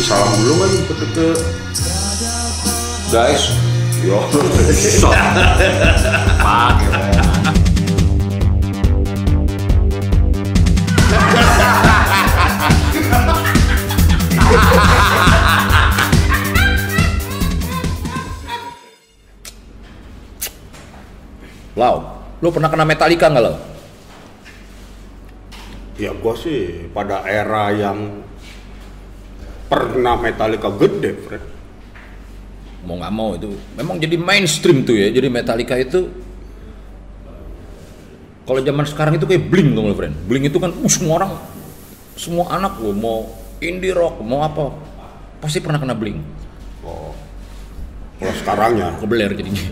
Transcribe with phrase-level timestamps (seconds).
[0.00, 1.28] kasih salam dulu kan ke, ke
[3.12, 3.52] guys.
[4.00, 4.16] Yo.
[21.76, 22.00] Lau,
[22.40, 23.52] lu pernah kena Metallica nggak lo?
[26.00, 28.24] ya gua sih pada era yang
[29.70, 31.44] pernah Metallica gede Fred
[32.80, 35.12] Mau nggak mau itu, memang jadi mainstream tuh ya.
[35.12, 36.08] Jadi Metallica itu
[38.48, 40.16] kalau zaman sekarang itu kayak Blink tuh friend.
[40.24, 41.32] Blink itu kan uh, semua orang,
[42.16, 43.28] semua anak lo mau
[43.60, 44.72] indie rock, mau apa,
[45.44, 46.24] pasti pernah kena Blink.
[46.88, 47.12] oh
[48.20, 49.64] kalau sekarangnya Kebeler jadinya.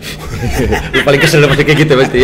[0.93, 2.19] Lu paling kesel pasti kayak gitu pasti.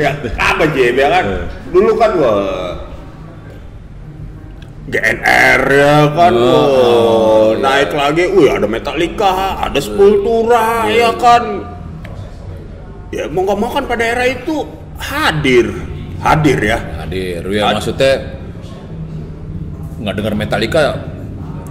[0.00, 1.26] ya apa Jim ya kan
[1.68, 2.77] dulu kan wah
[4.88, 6.32] GNR ya kan?
[6.32, 7.60] Oh, iya.
[7.60, 8.24] naik lagi.
[8.32, 11.44] Wih ada Metallica ada Sepultura ya kan?
[13.12, 14.64] Ya mau nggak mau kan pada era itu
[14.96, 15.68] hadir.
[16.18, 16.78] Hadir ya.
[17.04, 18.40] Hadir, ya maksudnya
[19.98, 20.80] nggak dengar Metallica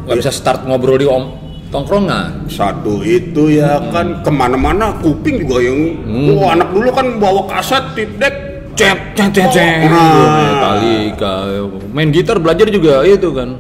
[0.08, 1.36] nggak bisa start ngobrol di om
[1.74, 2.48] tongkrongan.
[2.48, 4.22] satu itu ya kan.
[4.22, 5.80] Ke mana-mana kuping juga yang
[6.38, 8.47] wah anak dulu kan bawa kaset tip deck
[8.78, 9.90] Cet, cet, cet, cet.
[9.90, 10.54] Nah.
[10.54, 11.34] Metallica.
[11.90, 13.58] Main gitar belajar juga itu kan.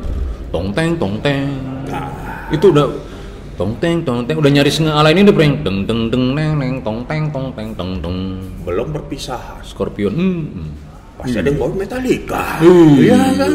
[0.53, 1.49] Tong teng, tong teng.
[1.89, 2.07] nah,
[2.53, 2.85] Itu udah
[3.57, 4.37] tong teng, tong teng.
[4.37, 5.55] Udah nyaris ngalahin ini udah prank.
[5.65, 8.17] Teng teng teng neng neng tong teng, tong teng, tong teng.
[8.61, 10.13] belum berpisahan Scorpion.
[10.13, 10.69] Hmm.
[11.17, 13.01] pasti ada yang bawa Metallica Hmm.
[13.01, 13.53] iya kan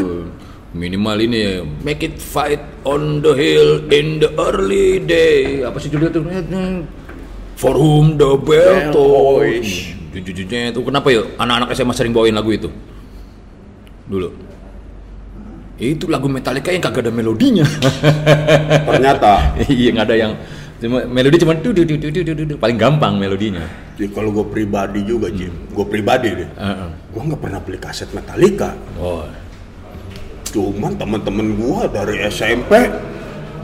[0.72, 5.60] Minimal ini ya, make it fight on the hill in the early day.
[5.60, 6.24] Apa sih judulnya tuh?
[7.60, 10.01] For whom the bell Bell tolls.
[10.12, 12.68] Itu kenapa ya anak-anak SMA sering bawain lagu itu?
[14.04, 14.28] Dulu.
[15.80, 17.64] Itu lagu Metallica yang kagak ada melodinya.
[18.88, 20.32] ternyata Iya nggak ada yang
[20.82, 22.54] cuma melodi cuma du du du du du.
[22.58, 23.64] paling gampang melodinya.
[23.96, 26.90] Jadi kalau gue pribadi juga Jim, gue pribadi deh, Heeh.
[27.12, 28.74] gue nggak pernah beli kaset Metallica.
[28.98, 29.22] Oh.
[30.50, 32.72] Cuman temen-temen gue dari SMP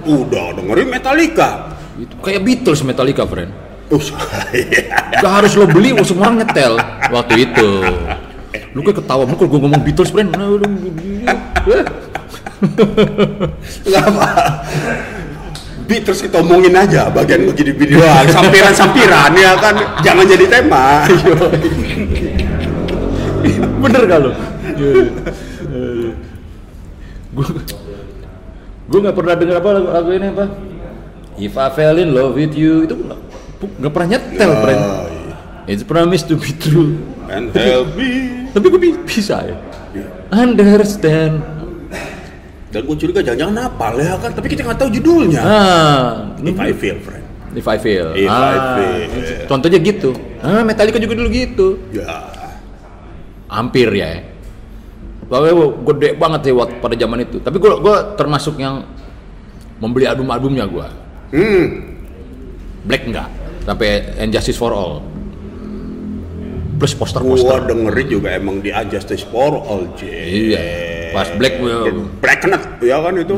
[0.06, 1.74] udah dengerin Metallica.
[1.98, 3.50] Itu kayak Beatles Metallica, friend.
[5.22, 6.76] Gak harus lo beli, semua orang nyetel
[7.08, 7.68] waktu itu.
[8.76, 10.36] Lu kayak ketawa, lu kalau gue ngomong Beatles, friend.
[10.36, 10.68] Nah, udah,
[13.88, 14.26] nggak apa.
[15.88, 19.72] Beatles kita omongin aja bagian begini videoan, sampiran-sampiran ya kan,
[20.04, 21.08] jangan jadi tema.
[23.78, 24.30] Bener gak lo?
[27.32, 27.46] Gue
[28.88, 30.44] gue nggak pernah denger apa lagu, lagu ini apa?
[31.38, 32.98] If I fell in love with you itu
[33.58, 34.82] nggak pernah nyetel, Ya, friend.
[34.82, 35.34] iya.
[35.68, 36.96] It's promise to be true.
[37.28, 38.46] And help me.
[38.54, 39.56] Tapi gue bi- bisa ya.
[39.92, 40.06] Ya.
[40.30, 41.44] Understand.
[42.68, 45.40] Dan gue curiga jangan-jangan hafal ya kan, tapi kita nggak tahu judulnya.
[45.40, 46.08] Ah,
[46.38, 47.24] If I feel, friend.
[47.52, 48.12] If I fail.
[48.12, 49.08] If I ah, fail.
[49.48, 50.12] Contohnya gitu.
[50.38, 51.80] Ah, Metallica juga dulu gitu.
[51.90, 52.04] Ya,
[53.48, 54.20] Hampir ya.
[55.28, 55.52] Soalnya
[55.84, 57.36] gede banget sih waktu pada zaman itu.
[57.40, 58.84] Tapi gua gua termasuk yang
[59.80, 60.88] membeli album-albumnya gua.
[61.32, 61.64] hmm,
[62.84, 63.28] Black enggak.
[63.68, 65.04] Sampai And Justice for All.
[66.80, 67.68] Plus gua poster-poster.
[67.68, 70.08] dengerin juga emang di Justice for All, J.
[70.08, 70.64] Iya.
[71.12, 71.92] Pas Black gua-
[72.24, 73.34] Blackened ya kan itu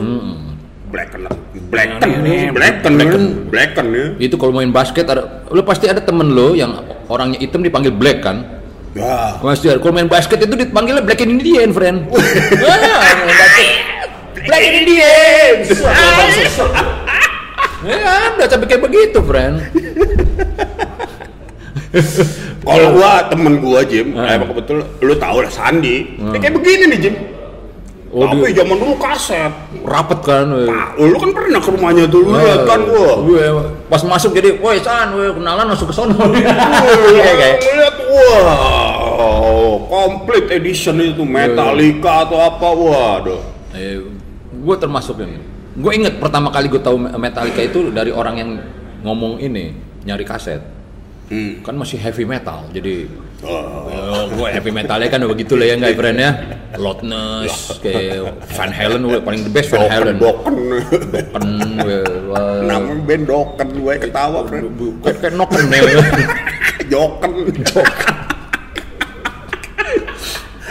[0.91, 1.27] Blackened
[1.71, 2.11] Blacken
[2.51, 7.39] Blacken Blacken ya itu kalau main basket ada lu pasti ada temen lo yang orangnya
[7.39, 8.43] hitam dipanggil black kan
[8.91, 12.11] ya Mas Jar, kalau main basket itu dipanggilnya Black and Indian, friend.
[12.11, 12.19] Wah,
[13.23, 13.71] main basket.
[14.51, 15.79] Black and Indians.
[17.87, 19.57] Ya, udah sampai kayak begitu, friend.
[22.71, 26.07] kalau gua temen gua Jim kayak kebetulan lu tau lah Sandi.
[26.19, 27.15] Dia kayak begini nih Jim.
[28.11, 29.55] Oh, tapi zaman dulu kaset.
[29.87, 30.51] Rapet kan.
[30.51, 33.23] nah, lu kan pernah ke rumahnya dulu lihat kan gua.
[33.23, 33.43] Gue
[33.87, 36.19] pas masuk jadi, woi San, woi kenalan masuk ke sono.
[36.19, 37.57] Iya, kayak.
[37.63, 39.11] lihat wow
[39.91, 43.43] komplit edition itu Metallica atau apa waduh.
[43.75, 43.99] Eh,
[44.51, 45.39] gue termasuk ini.
[45.81, 48.51] Gue inget pertama kali gue tahu Metallica itu dari orang yang
[49.01, 49.73] ngomong ini
[50.05, 50.61] nyari kaset.
[51.33, 51.65] hmm.
[51.65, 53.09] Kan masih heavy metal, jadi
[53.41, 53.89] Oh.
[53.89, 56.31] Oh, gue heavy metalnya kan begitu lah ya nggak friend ya.
[56.77, 60.21] Loudness kayak Van Halen gue paling the best Van Halen.
[60.21, 60.57] Doken
[61.33, 61.45] kan
[61.81, 62.01] gue
[62.69, 65.81] namanya band Doken gue ketawa friend kayak kayak noken ya
[66.93, 67.31] Joken.
[67.65, 67.87] Eh,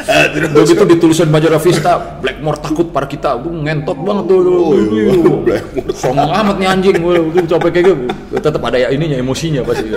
[0.10, 3.38] terus begitu ditulisan majalah Vista Blackmore takut para kita.
[3.38, 4.40] Gue ngentot banget tuh.
[4.42, 5.94] Oh, iya, Blackmore.
[5.94, 6.96] songong amat nih anjing.
[6.98, 8.04] Gue gue capek kayak gitu.
[8.36, 9.90] Tetap ada ya ininya emosinya pasti.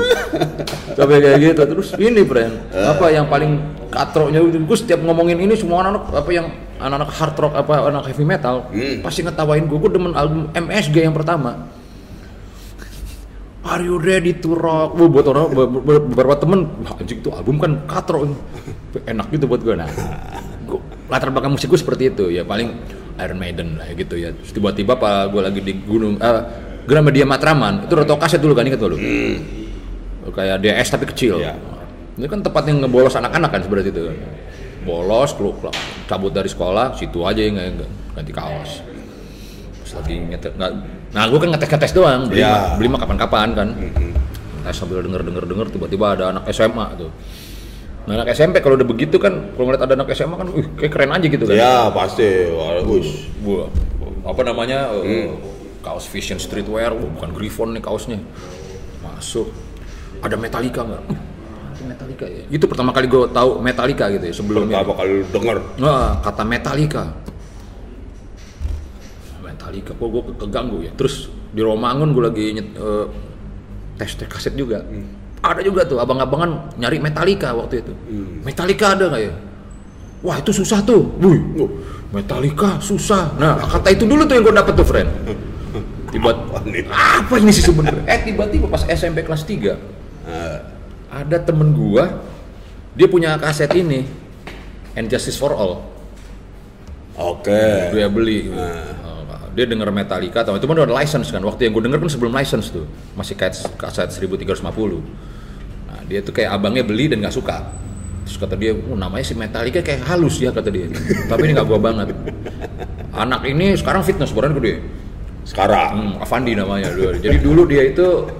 [0.92, 1.62] Capek kayak gitu.
[1.64, 3.52] Terus ini friend apa yang paling
[3.88, 4.38] katroknya?
[4.44, 8.66] Gue setiap ngomongin ini semua anak apa yang anak-anak hard rock apa anak heavy metal
[8.68, 9.00] Hmm.
[9.00, 11.70] pasti ngetawain gue gue demen album MSG yang pertama.
[13.62, 14.98] Are you ready to rock?
[14.98, 18.34] Wah, buat orang be- be- beberapa temen, anjing itu album kan katro ini.
[19.00, 19.72] Enak gitu buat gue.
[19.72, 19.88] Nah,
[20.68, 22.72] gua- latar belakang musik gue seperti itu ya paling
[23.16, 24.32] Iron Maiden lah gitu ya.
[24.32, 26.42] Terus tiba-tiba pak gue lagi di gunung, eh,
[26.82, 28.96] Gramedia Matraman itu roto kaset dulu kan inget lo?
[30.32, 31.38] Kayak DS tapi kecil.
[31.38, 31.54] Iya.
[32.18, 34.02] Ini kan tempat yang ngebolos anak-anak kan seperti itu.
[34.82, 35.70] Bolos, keluar,
[36.10, 37.54] cabut dari sekolah, situ aja yang
[38.12, 38.82] ganti kaos.
[39.82, 40.52] Terus lagi ngetes,
[41.12, 42.50] nah gue kan ngetes-ngetes doang, beli, Iya.
[42.50, 43.68] mah, beli mah kapan-kapan kan.
[44.62, 47.10] Tes sambil denger-denger-denger, tiba-tiba ada anak SMA tuh.
[48.02, 50.90] Nah, anak SMP kalau udah begitu kan, kalau ngeliat ada anak SMA kan, wih kayak
[50.90, 51.54] keren aja gitu kan.
[51.54, 52.50] Ya pasti.
[52.50, 53.30] Wah, Us.
[53.38, 53.70] Gua,
[54.26, 55.30] apa namanya, eh,
[55.86, 58.18] kaos Vision Streetwear, wah, bukan Griffon nih kaosnya.
[59.06, 59.54] Masuk,
[60.18, 61.02] ada Metallica nggak?
[61.10, 62.42] Uh, Metallica ya.
[62.50, 64.82] Itu pertama kali gue tahu Metallica gitu ya sebelumnya.
[64.82, 65.56] Pertama kali denger.
[65.78, 67.04] Nah, kata Metallica.
[69.42, 70.90] Metallica, kok gue keganggu ya.
[70.98, 73.06] Terus di Romangun gue lagi nyet, eh,
[73.98, 74.82] tes tes kaset juga.
[75.42, 77.92] Ada juga tuh abang-abangan nyari Metallica waktu itu.
[78.46, 79.34] Metallica ada nggak ya?
[80.22, 81.10] Wah itu susah tuh.
[81.18, 81.66] Wih,
[82.14, 83.34] Metallica susah.
[83.36, 85.10] Nah kata itu dulu tuh yang gue dapet tuh friend.
[86.12, 86.30] Tiba
[86.68, 86.84] nih.
[86.92, 88.04] apa ini sih sebenarnya?
[88.04, 89.72] Eh tiba-tiba pas SMP kelas 3
[90.22, 90.58] Eh,
[91.10, 92.22] ada temen gua
[92.94, 94.06] dia punya kaset ini
[94.94, 95.82] And Justice for All
[97.18, 97.90] Oke.
[97.90, 99.24] dia beli Oh,
[99.56, 102.32] dia denger Metallica atau itu kan udah license kan waktu yang gue denger kan sebelum
[102.32, 102.86] license tuh
[103.16, 105.31] masih kaset kaset 1350
[106.02, 107.62] nah dia tuh kayak abangnya beli dan nggak suka
[108.26, 110.90] terus kata dia oh, namanya si Metallica kayak halus ya kata dia
[111.30, 112.10] tapi ini nggak gua banget
[113.14, 114.82] anak ini sekarang fitness badan gede
[115.42, 116.14] Sekarang.
[116.14, 117.18] Hmm, Avandi namanya dulu.
[117.18, 118.30] Jadi dulu dia itu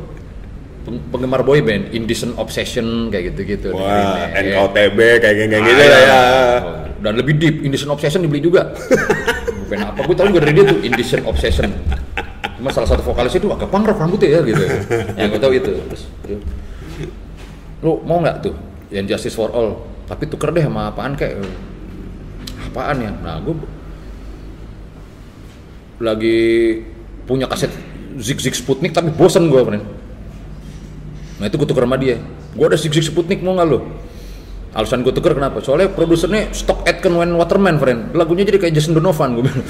[0.87, 3.75] peng- penggemar boy band, Indecent Obsession kayak gitu-gitu.
[3.75, 4.55] Wah, Dengerin, ya.
[4.62, 5.99] NKTB kayak gini Ah, gitu iya.
[5.99, 6.23] ya.
[7.03, 8.70] Dan lebih deep, Indecent Obsession dibeli juga.
[9.67, 11.75] Bukan apa, gue tau juga dari dia tuh Indecent Obsession.
[12.62, 14.62] Cuma salah satu vokalis itu agak punk rock rambutnya ya gitu.
[15.19, 15.73] Yang gue tau itu.
[15.91, 16.03] Terus,
[17.82, 18.55] lu mau nggak tuh
[18.94, 19.82] yang Justice for All?
[20.06, 21.43] Tapi tuker deh sama apaan kayak
[22.70, 23.11] apaan ya?
[23.11, 23.55] Nah, gue
[26.02, 26.38] lagi
[27.25, 27.70] punya kaset
[28.19, 29.84] Zig Zig Sputnik tapi bosen gue friend.
[31.38, 32.20] Nah itu gue tuker sama dia.
[32.52, 33.79] Gue ada Zig Zig Sputnik mau nggak lo?
[34.73, 35.61] Alasan gue tuker kenapa?
[35.61, 38.12] Soalnya produsernya Stock Aitken When Waterman friend.
[38.17, 39.64] Lagunya jadi kayak Jason Donovan gue bilang.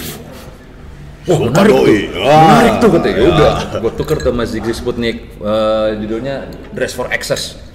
[1.22, 1.86] Wah Suka menarik tuh.
[2.18, 2.42] Wah.
[2.42, 3.14] menarik tuh katanya.
[3.14, 5.16] Ya udah, gue tuker tuh sama Zig Zig Sputnik.
[5.38, 7.71] Eh, judulnya Dress for Access.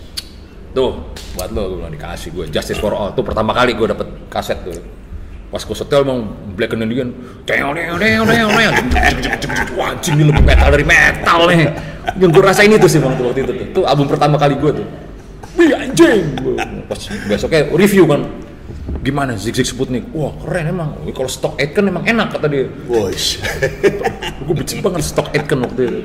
[0.78, 0.94] Tuh,
[1.34, 3.10] buat lo gue bilang dikasih gue Justice for All.
[3.18, 4.78] Tuh pertama kali gue dapet kaset tuh.
[5.50, 7.10] Pas gue setel emang Black and Indian,
[7.50, 8.70] teo teo teo teo teo,
[9.74, 11.72] wah anjing ini lebih metal dari metal nih.
[12.22, 13.68] Yang gue rasain itu sih bang tuh waktu itu tuh.
[13.74, 14.86] Tuh album pertama kali gue tuh.
[15.58, 16.46] Wih anjing.
[16.86, 18.22] Pas besoknya review kan.
[19.02, 20.06] Gimana Zig Zig Sputnik?
[20.14, 20.94] Wah keren emang.
[21.10, 22.70] Kalau Stock Aitken emang enak kata dia.
[22.86, 23.40] Wos.
[24.46, 26.00] Gue benci banget Stock Aitken waktu itu.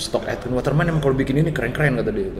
[0.00, 2.32] Stock Aitken Waterman emang kalau bikin ini keren-keren kata dia.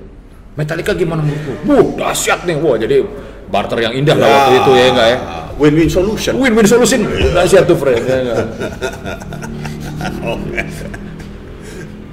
[0.58, 1.55] Metallica gimana menurut lu?
[1.67, 2.56] Wah dahsyat nih.
[2.58, 3.02] Wah jadi
[3.50, 5.19] barter yang indah lah waktu itu ya enggak ya?
[5.61, 6.32] Win-win solution.
[6.37, 7.05] Win-win solution.
[7.35, 8.02] Dahsyat tuh friend.
[8.02, 8.38] Ya, enggak?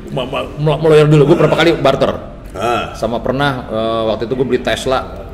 [0.07, 2.11] Ma- ma- mel- Meloyor dulu, gue berapa kali barter
[2.97, 5.29] sama pernah eh, waktu itu gue beli Tesla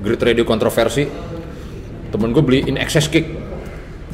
[0.00, 1.04] Grid Radio kontroversi
[2.08, 3.28] temen gue beli In Excess Kick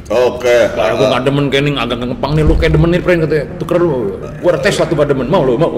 [0.09, 0.73] Oke.
[0.73, 3.45] karena gue nggak demen ini agak ngepang nih lu kayak demen nih friend katanya.
[3.61, 4.17] Tuker lu.
[4.41, 5.29] Gue ada Tesla tuh gak demen.
[5.29, 5.77] Mau lu mau.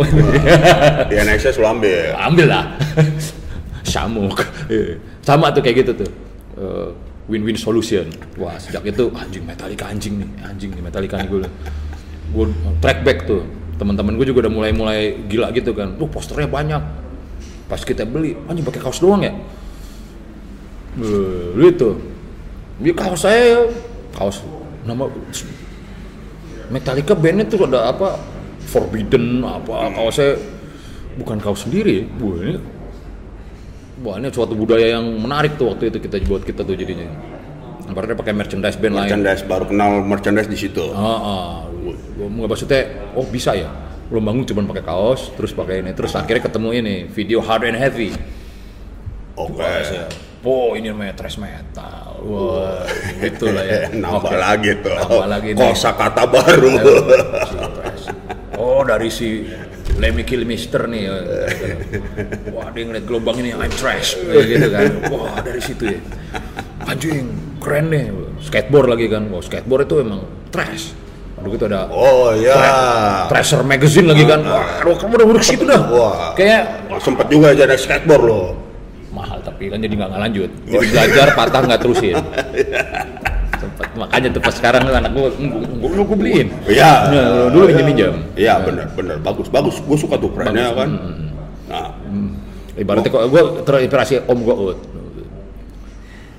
[1.12, 2.16] Di NXS lu ambil.
[2.16, 2.66] ambil lah.
[3.84, 4.40] Samuk.
[4.72, 4.96] Iya.
[5.20, 6.12] sama tuh kayak gitu tuh.
[6.56, 6.90] Eh,
[7.28, 8.08] win-win solution.
[8.40, 10.30] Wah sejak itu anjing Metallica anjing nih.
[10.48, 11.40] Anjing nih Metallica nih gue
[12.32, 12.46] gue
[12.80, 13.44] track back tuh.
[13.76, 16.00] Teman-teman gue juga udah mulai-mulai gila gitu kan.
[16.00, 16.84] Tuh posternya banyak.
[17.68, 19.36] Pas kita beli anjing pakai kaos doang ya?
[20.96, 22.12] Eh, gitu
[22.82, 23.70] ini kaos saya
[24.15, 24.44] kaos.
[24.86, 25.06] Nama
[26.72, 28.15] Metallica bandnya tuh ada apa?
[28.62, 30.39] Forbidden apa kaosnya
[31.20, 32.60] bukan kaos sendiri wah ini
[34.00, 37.12] wah ini suatu budaya yang menarik tuh waktu itu kita buat kita tuh jadinya.
[37.91, 39.10] Ibaratnya pakai merchandise band lain.
[39.12, 40.96] Merchandise baru kenal merchandise di situ.
[40.96, 41.51] ah, ah.
[42.15, 42.82] Gua nggak maksudnya
[43.20, 43.68] oh bisa ya?
[44.08, 45.91] Lo bangun cuma pakai kaos terus pakai ini.
[45.91, 48.15] Terus akhirnya ketemu ini video hard and heavy.
[49.36, 49.63] Oke.
[50.41, 52.86] oh ini namanya thrash metal wah
[53.20, 54.94] gitu lah ya Nambah lagi tuh.
[54.94, 55.62] Nambah lagi nih.
[55.62, 56.72] Kosa kata baru.
[58.56, 59.46] Oh dari si
[59.98, 61.16] Lemmy Kilmister nih ya.
[62.54, 66.00] Wah dia ngeliat gelombang ini I'm trash gitu kan Wah dari situ ya
[66.86, 67.30] Anjing
[67.62, 68.10] keren nih
[68.42, 70.94] Skateboard lagi kan Wah skateboard itu emang trash
[71.38, 72.54] Aduh gitu ada Oh ya.
[73.30, 76.34] Treasure Magazine lagi kan Wah aduh, kamu udah udah ke situ dah Wah.
[76.34, 76.62] Kayak
[77.01, 78.42] Sempet juga jadi skateboard lo.
[79.70, 82.18] Kan jadi nggak lanjut jadi belajar patah nggak terusin
[83.62, 83.94] Sempet.
[83.94, 86.50] Makanya tuh pas sekarang anak gue, gue gue beliin.
[86.65, 87.13] Iya.
[87.13, 88.15] Nah, dulu minjem minjem.
[88.34, 89.77] Iya benar benar bagus bagus.
[89.86, 90.89] Gue suka tuh brandnya kan.
[91.70, 91.94] Nah,
[92.74, 94.56] Ibaratnya kok gue terinspirasi om gue.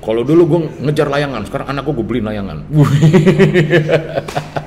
[0.02, 2.58] Kalau dulu gue ngejar layangan, sekarang anak gue gue beliin layangan.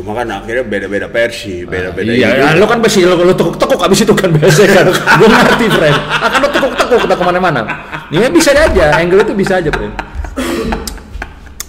[0.00, 4.08] cuma kan akhirnya beda-beda versi, beda-beda iya, ya, lo kan besi, lo, lo tekuk-tekuk abis
[4.08, 4.88] itu kan biasa kan.
[5.20, 5.98] gue ngerti, friend.
[6.08, 7.60] Akan lo tekuk-tekuk udah ke mana-mana.
[8.08, 9.92] Ini bisa aja, angle itu bisa aja, friend.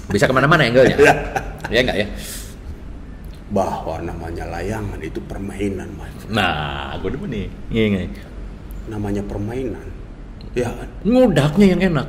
[0.08, 0.96] Bisa ke mana-mana angle-nya.
[1.68, 2.08] ya enggak ya?
[3.52, 6.16] Bahwa namanya layangan itu permainan, Mas.
[6.32, 7.48] Nah, gue demen nih.
[7.68, 8.24] Iya, iya.
[8.88, 9.88] Namanya permainan.
[10.56, 10.88] Ya kan?
[11.04, 12.08] Ngudaknya yang enak.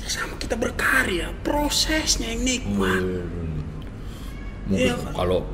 [0.00, 3.04] Ya sama kita berkarya, prosesnya yang nikmat.
[4.68, 5.48] Mungkin Iya, kalau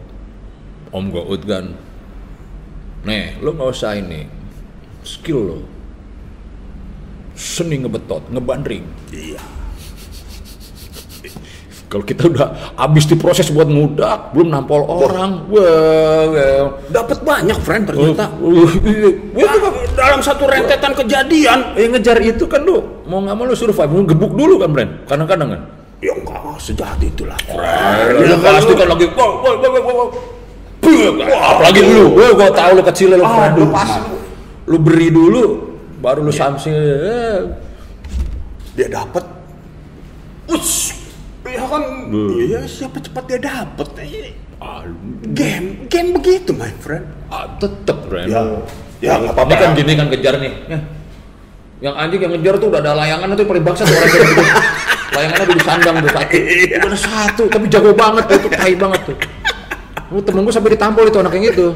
[0.90, 1.70] om gue Ut kan,
[3.06, 4.26] nih lo nggak usah ini
[5.06, 5.58] skill lo,
[7.38, 8.82] seni ngebetot, ngebandring.
[9.14, 9.38] Iya.
[11.86, 16.66] Kalau kita udah habis diproses buat ngudak, belum nampol orang, wah, wah.
[16.90, 18.34] Dapat banyak, friend ternyata.
[18.42, 19.14] Uh, iya.
[19.30, 21.78] Nah, dalam satu rentetan kejadian.
[21.78, 24.90] yang ngejar itu kan lo mau nggak mau lo survive, mau gebuk dulu kan, Bren?
[25.06, 25.62] Kadang-kadang kan.
[26.04, 28.28] Ya enggak sejahat itulah, friend.
[28.28, 30.08] Ya, kan, pasti kan lagi, wow, wow, wow, wow.
[30.84, 34.04] Buh, apalagi lu, wah gua tahu lu kecil lu, Ah, lu pas,
[34.68, 35.44] lu beri dulu,
[36.04, 37.40] baru lu samsil, eh.
[38.76, 39.24] dia dapat.
[40.52, 40.92] Us,
[41.40, 43.88] ya kan, iya siapa cepat dia dapat.
[44.04, 44.84] Eh, Ah,
[45.32, 47.04] Game, game begitu, my friend.
[47.28, 48.28] ah, tetep, Ren.
[48.28, 48.40] Ya,
[49.00, 49.52] ya nggak apa-apa.
[49.52, 50.52] Ini kan gini kan kejar nih.
[50.68, 50.78] Ya.
[51.80, 54.44] Yang anjing yang ngejar tuh udah ada layangan itu paling baksa tuh orang kayak gitu.
[55.12, 56.34] Layangannya udah disandang tuh satu.
[56.34, 56.76] Iya.
[56.80, 59.16] Ada satu, tapi jago banget tuh, tuh tai banget tuh.
[60.08, 61.66] Lu temen gue sampai ditampol itu anak yang gitu.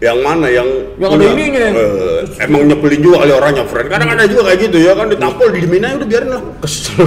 [0.00, 1.66] Yang mana yang Yang ada ininya.
[1.76, 3.88] eh, emang nyebelin juga kali orangnya, friend.
[3.92, 6.42] Kadang ada juga kayak gitu ya kan ditampol di mina udah biarin lah.
[6.64, 7.04] Kesel,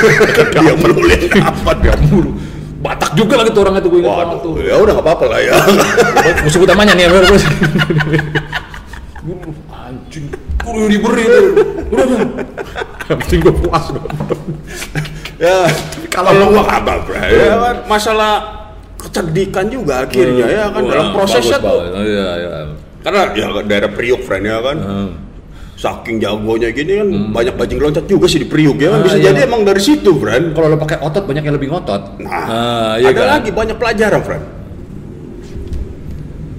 [0.58, 2.34] Dia melulin apa dia mulu.
[2.82, 4.54] Batak juga lagi tuh orang itu gue ingat banget tuh.
[4.58, 5.54] Ya udah nggak apa-apa lah ya.
[6.42, 7.10] Musuh utamanya nih ya,
[10.62, 11.44] kudu diberi tuh.
[11.90, 12.20] Udah udah.
[13.02, 14.02] Yang penting gue puas gue.
[15.36, 15.58] ya,
[16.08, 17.30] kalau lu nggak apa, friend.
[17.30, 18.32] Ya kan masalah
[18.96, 21.66] kecerdikan juga akhirnya ya kan dalam prosesnya tuh.
[21.82, 21.92] banget.
[22.00, 22.50] Iya iya.
[23.02, 24.78] Karena ya daerah Priok, friend ya kan.
[24.78, 25.10] Hmm.
[25.74, 29.02] Saking jagonya gini kan banyak bajing loncat juga sih di Priok ya kan.
[29.02, 29.34] Ah, Bisa iya.
[29.34, 30.54] jadi emang dari situ, friend.
[30.54, 32.22] Kalau lo pakai otot banyak yang lebih ngotot.
[32.22, 33.28] Nah, Ah, iya ada kan?
[33.36, 34.44] lagi banyak pelajaran, friend.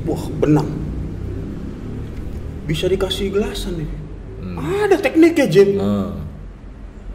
[0.03, 0.67] Wah, benang.
[2.63, 3.89] Bisa dikasih gelasan nih.
[4.88, 5.70] Ada tekniknya, Jim.
[5.79, 6.15] Ah.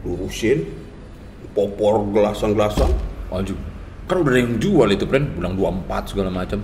[0.05, 0.65] Lurusin,
[1.57, 2.89] popor gelasan-gelasan.
[3.33, 3.57] Anjing.
[4.09, 5.29] Kan udah ada yang jual itu, Pren.
[5.37, 6.59] Bilang 24 segala macam.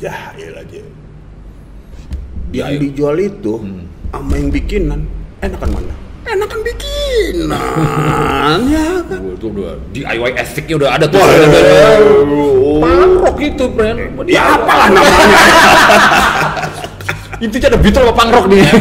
[0.00, 0.84] Ya, iyalah, Jim.
[2.48, 2.80] Ya, Yang iya.
[2.88, 3.52] dijual itu
[4.08, 5.00] sama yang bikinan,
[5.44, 5.94] enakan mana?
[6.28, 9.20] Enakan bikinan, ya kan?
[9.32, 11.20] Itu udah DIY ethicnya udah ada tuh.
[12.80, 13.96] Pangrok itu, Pren.
[14.28, 15.40] Ya apalah namanya.
[17.38, 18.62] Intinya ada Beatle apa pangrok nih.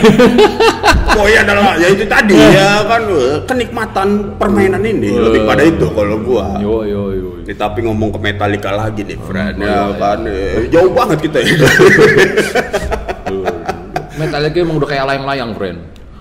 [1.18, 5.90] Oh ya adalah ya itu tadi ya kan eh, kenikmatan permainan ini lebih pada itu
[5.90, 6.62] kalau gua.
[6.62, 7.30] yo yo yo.
[7.42, 9.58] Ini tapi ngomong ke Metallica lagi nih, friend.
[9.58, 9.98] iya, Ya iya.
[9.98, 11.58] kan eh, jauh banget kita ya.
[14.14, 15.80] Metallica emang udah kayak layang-layang, friend.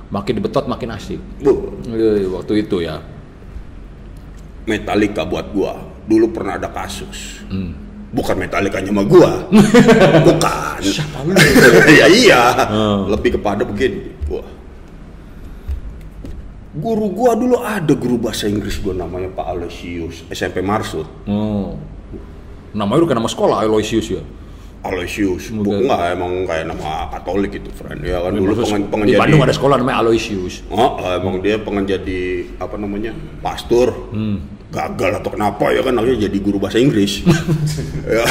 [0.08, 1.20] Makin dibetot makin asik.
[1.44, 2.96] Bu, Iya, iya, waktu itu ya.
[4.64, 5.76] Metallica buat gua
[6.08, 7.44] dulu pernah ada kasus.
[7.52, 7.85] Hmm.
[8.16, 9.44] Bukan Metallica sama gua.
[10.26, 10.80] Bukan.
[10.80, 11.36] Siapa lu?
[12.00, 12.42] ya iya.
[12.64, 13.12] Hmm.
[13.12, 14.16] Lebih kepada begini.
[14.32, 14.48] Wah.
[16.76, 21.04] Guru gua dulu ada guru bahasa Inggris gua namanya Pak Aloysius SMP Marsud.
[21.28, 21.76] Oh.
[22.72, 24.24] Namanya udah nama sekolah Aloysius ya.
[24.86, 28.06] Aloysius, bukan enggak emang kayak nama Katolik itu, friend.
[28.06, 30.62] Ya kan dulu pengen, pengen di jadi Bandung ada sekolah namanya Aloysius.
[30.70, 33.10] Oh, emang dia pengen jadi apa namanya?
[33.42, 33.90] pastor.
[34.14, 34.55] Hmm.
[34.66, 37.22] Gagal atau kenapa ya kan akhirnya jadi guru bahasa Inggris.
[38.18, 38.26] ya.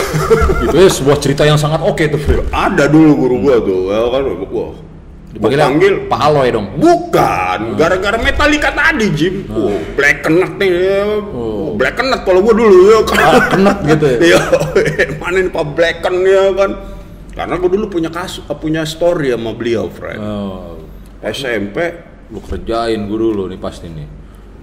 [0.68, 2.52] itu ya sebuah cerita yang sangat oke tuh, Fred.
[2.52, 4.68] Ada dulu guru gua tuh, ya kan gua
[5.36, 6.68] Dipanggilnya panggil Pak Aloy dong.
[6.80, 9.44] Bukan, gara-gara Metallica tadi, Jim.
[9.52, 10.72] Oh, Black Kenneth nih.
[10.72, 11.04] ya.
[11.36, 13.20] Oh, Black Kenneth kalau gua dulu ya kan.
[13.20, 14.18] Ah, Kenneth gitu ya?
[14.32, 14.40] Iya,
[15.20, 16.72] mana nih Pak Blacken ya kan.
[17.36, 20.24] Karena gua dulu punya kasus, punya story sama beliau, friend.
[20.24, 20.80] Oh,
[21.20, 21.76] SMP
[22.32, 24.08] lu kerjain guru lu nih pasti nih.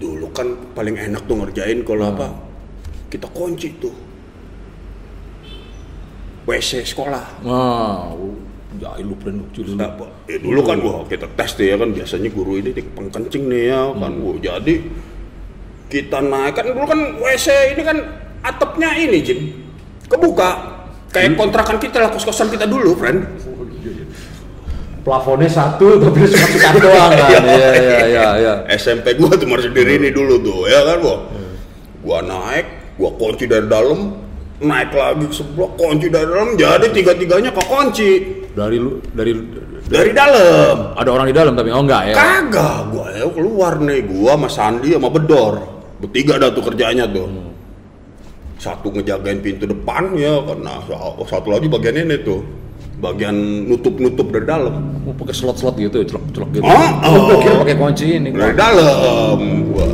[0.02, 2.34] Dulu kan paling enak tuh ngerjain kalau apa
[3.06, 3.94] kita kunci tuh.
[6.42, 7.46] WC sekolah.
[7.46, 8.10] Wah,
[8.82, 9.78] jahil lu lucu dulu.
[9.78, 9.94] Nah,
[10.26, 13.70] ya dulu kan wah kita tes deh ya kan biasanya guru ini di pengkencing nih
[13.70, 14.12] ya kan.
[14.18, 14.74] Wah jadi
[15.86, 17.98] kita naik kan dulu kan WC ini kan
[18.42, 19.38] atapnya ini Jim
[20.10, 20.82] kebuka.
[21.12, 23.20] Kayak kontrakan kita lah kos-kosan kita dulu friend
[25.02, 27.30] Plafonnya satu tapi cuma sekat doang kan.
[27.42, 27.68] Iya.
[27.74, 28.54] Iya iya iya.
[28.78, 31.20] SMP gua tuh masih diri ini dulu tuh ya kan wah
[32.06, 34.14] gua naik gua kunci dari dalam
[34.62, 38.10] naik lagi ke sebelah kunci dari dalam jadi tiga tiganya kekunci.
[38.52, 39.32] Dari lu dari
[39.90, 40.94] dari dalam.
[40.94, 42.14] Ada orang di dalam tapi oh enggak ya.
[42.14, 45.54] kagak gua ya keluar nih gua sama Sandi sama Bedor.
[45.98, 47.26] Bertiga dah tuh kerjanya tuh.
[48.62, 50.78] Satu ngejagain pintu depan ya karena
[51.26, 52.61] satu lagi bagian ini tuh
[53.02, 53.34] bagian
[53.66, 56.62] nutup-nutup dari dalam Mau pakai slot-slot gitu, celok-celok gitu.
[56.62, 57.42] Ah, Oh, oh.
[57.42, 58.30] kira pakai kunci ini.
[58.30, 59.86] dari dalam gua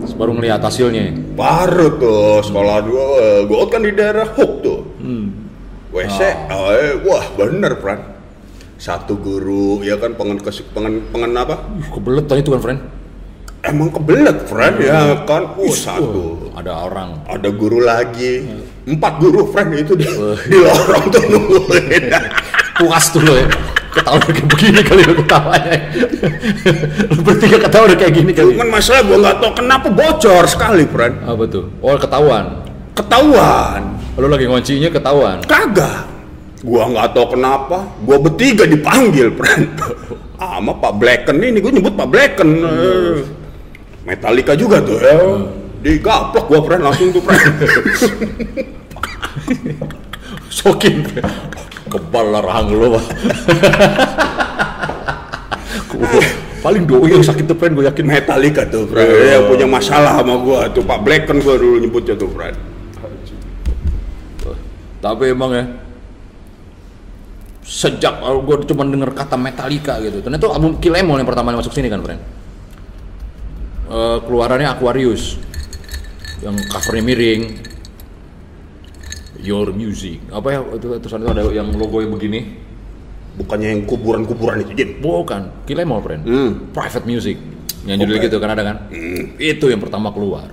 [0.00, 1.12] Terus baru ngelihat hasilnya.
[1.32, 3.04] baru tuh sekolah dua
[3.44, 4.80] gua kan di daerah Hook tuh
[5.92, 8.00] WC oh, eh, wah bener Fran
[8.76, 12.80] satu guru ya kan pengen kesik pengen pengen apa kebelet tadi itu kan, friend.
[13.62, 15.54] Emang kebelet Fran ya kan?
[15.54, 16.50] Uh, satu.
[16.50, 17.10] Wah, ada orang.
[17.30, 18.46] ada guru lagi.
[18.82, 20.06] Empat guru friend itu di,
[20.50, 22.10] di lorong tuh nungguin.
[22.82, 23.46] Puas tuh lo ya.
[23.92, 25.76] Ketawa udah kayak begini kali lo ketawanya.
[27.12, 28.56] lo bertiga ketawa udah kayak gini kali.
[28.56, 31.14] cuman masalah gua nggak tahu kenapa bocor sekali friend.
[31.22, 31.64] Apa tuh?
[31.78, 32.44] Oh, ketahuan.
[32.96, 33.80] ketahuan.
[34.18, 35.38] Lo lagi ngoncinya ketahuan.
[35.46, 36.10] kagak.
[36.64, 37.78] Gua nggak tahu kenapa.
[38.02, 39.70] Gua bertiga dipanggil friend.
[40.42, 42.50] Sama Pak Blacken ini gua nyebut Pak Blacken.
[42.66, 43.41] Eh,
[44.02, 45.14] Metallica juga tuh ya
[45.80, 47.42] digaplok gua friend langsung tuh friend
[50.52, 51.00] Sokin.
[51.88, 52.96] Kebal lah rahang lo.
[55.88, 56.30] Gua-
[56.62, 57.74] Paling doi yang sakit tuh, friend.
[57.74, 58.04] Gue yakin.
[58.06, 62.30] Metallica tuh friend yang punya masalah sama gua tuh Pak Blacken gua dulu nyebutnya tuh
[62.30, 62.54] friend
[65.02, 65.64] Tapi emang ya
[67.62, 70.22] sejak gue cuma denger kata Metallica gitu.
[70.22, 72.22] Ternyata album Kill Em All yang pertama masuk sini kan, friend.
[73.92, 75.36] Eh, keluarannya Aquarius
[76.40, 77.42] yang covernya miring.
[79.42, 80.22] Your Music.
[80.30, 82.40] Apa ya itu tulisan itu ada yang logonya begini?
[83.32, 86.22] bukannya yang kuburan-kuburan itu Jin Bukan, All, friend.
[86.24, 86.50] Hmm.
[86.72, 87.36] Private Music.
[87.88, 88.28] Yang judulnya Oke.
[88.30, 88.76] gitu kan ada kan?
[89.40, 90.52] Itu yang pertama keluar.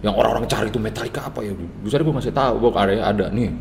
[0.00, 1.52] Yang orang-orang cari itu Metallica apa ya?
[1.84, 3.52] Bisa gue masih tahu, gue ada ada nih.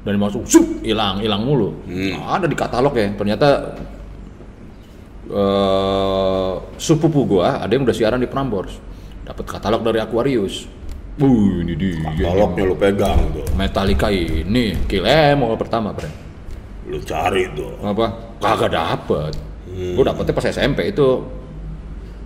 [0.00, 1.76] Dan masuk, sup, hilang, hilang mulu.
[1.84, 3.12] Nah, ada di katalog ya.
[3.12, 3.76] Ternyata
[5.30, 8.74] eh sepupu gua ada yang udah siaran di Prambors.
[9.24, 10.66] Dapat katalog dari Aquarius.
[11.20, 12.10] Uh, ini dia.
[12.16, 16.30] Toloknya lu pegang tuh Metallica ini, Kill Em pertama, friend
[16.90, 18.06] lu cari tuh apa?
[18.42, 19.32] Kagak dapet.
[19.70, 21.08] Gue dapetnya pas SMP itu.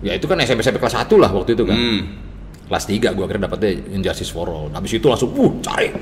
[0.01, 1.77] Ya itu kan SMP SMP kelas 1 lah waktu itu kan.
[1.77, 2.01] Hmm.
[2.65, 4.73] kelas 3 gue akhirnya dapetnya Injustice for All.
[4.73, 5.93] Habis itu langsung uh cari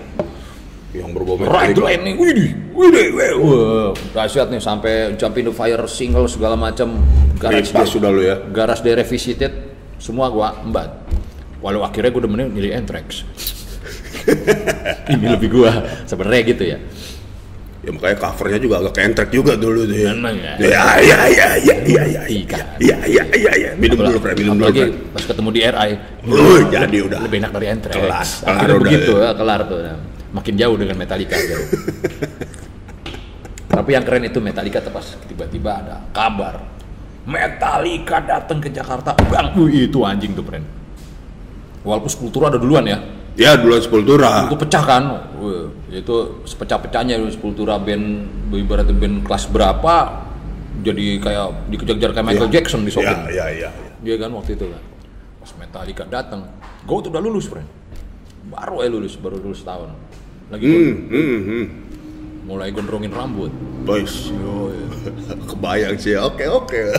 [0.93, 3.33] yang berbau right Metallica line nih widih widih widih.
[3.41, 7.01] wah dahsyat nih sampai Jump in the Fire single segala macam.
[7.41, 8.37] Garage Pas Day- sudah lu ya.
[8.53, 9.73] garage Day revisited.
[9.97, 11.01] Semua gua embat.
[11.63, 13.23] Walau akhirnya gue demennya milih Anthrax.
[15.11, 15.71] Ini lebih gua
[16.05, 16.77] sebenarnya gitu ya.
[17.83, 20.11] Ya makanya covernya juga agak kentrek juga dulu tuh ya.
[20.15, 20.55] Emang ya?
[20.55, 22.63] ya ya ya ya ya ya Tiga.
[22.79, 23.71] ya ya ya ya.
[23.75, 24.91] Minum dulu Fred minum dulu Fred.
[25.11, 25.91] pas ketemu di RI
[26.23, 27.19] Uh, jadi udah.
[27.27, 27.95] Lebih enak dari Anthrax.
[27.99, 28.83] Kelar, kelar akhirnya udah.
[28.87, 29.79] begitu ya, kelar tuh
[30.33, 31.63] makin jauh dengan Metallica gitu.
[33.69, 36.61] tapi yang keren itu Metallica tuh pas tiba-tiba ada kabar
[37.23, 40.65] Metallica datang ke Jakarta bang Wih, itu anjing tuh friend
[41.85, 42.97] walaupun Sepultura ada duluan ya
[43.37, 45.03] ya duluan Sepultura itu pecah kan
[45.39, 50.25] Wih, itu sepecah-pecahnya Sepultura band ibaratnya band kelas berapa
[50.81, 52.53] jadi kayak dikejar-kejar kayak Michael Ya.
[52.57, 53.69] Jackson di Sokin ya ya ya
[54.03, 54.83] Dia kan waktu itu kan.
[55.39, 56.43] Pas Metallica datang,
[56.83, 57.67] gue tuh udah lulus, friend.
[58.51, 59.95] Baru aja lulus, baru lulus tahun.
[60.53, 61.65] Lagi gua hmm hmm hmm
[62.43, 63.49] mulai gondrongin rambut.
[63.87, 64.69] boys Yo,
[65.49, 66.81] kebayang sih oke oke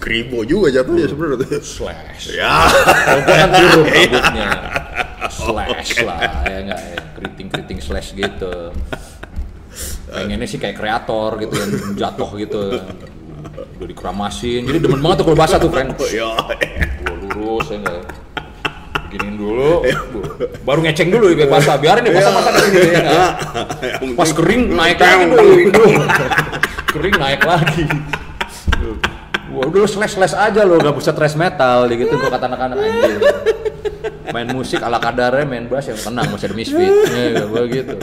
[0.00, 1.60] kribo juga jatuhnya sebenarnya tuh.
[1.60, 2.34] slash.
[2.34, 2.66] ya
[3.04, 4.50] Kalau kan turun rambutnya.
[5.30, 6.98] Slash lah, ya enggak ya.
[7.20, 8.72] Keriting-keriting slash gitu.
[10.08, 12.62] Pengennya sih kayak kreator gitu yang jatuh gitu.
[13.76, 14.64] Udah dikeramasin.
[14.64, 15.92] Jadi demen banget tuh kalau basah tuh, friend.
[16.16, 16.32] ya
[17.04, 18.00] Gua lurus ya enggak.
[19.10, 19.82] Beginiin dulu,
[20.70, 21.74] baru ngeceng dulu ya basah.
[21.82, 23.32] Biarin deh basah-basah di sini ya enggak?
[24.14, 25.98] Pas kering naik lagi dulu.
[26.94, 27.84] kering naik lagi.
[29.50, 33.18] Wah udah lu slash-slash aja lo, gak bisa trash metal gitu gua kata anak-anak anjir.
[34.30, 36.94] Main musik ala kadarnya, main bass yang tenang, masih ada misfit.
[37.10, 37.98] Ya, gua gitu.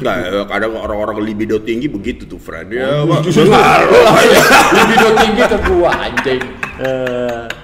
[0.00, 3.28] Nggak, ya, kadang orang-orang libido tinggi begitu tuh friend ya Pak.
[4.72, 6.40] Libido tinggi ke gua anjing.
[6.80, 7.61] Eh.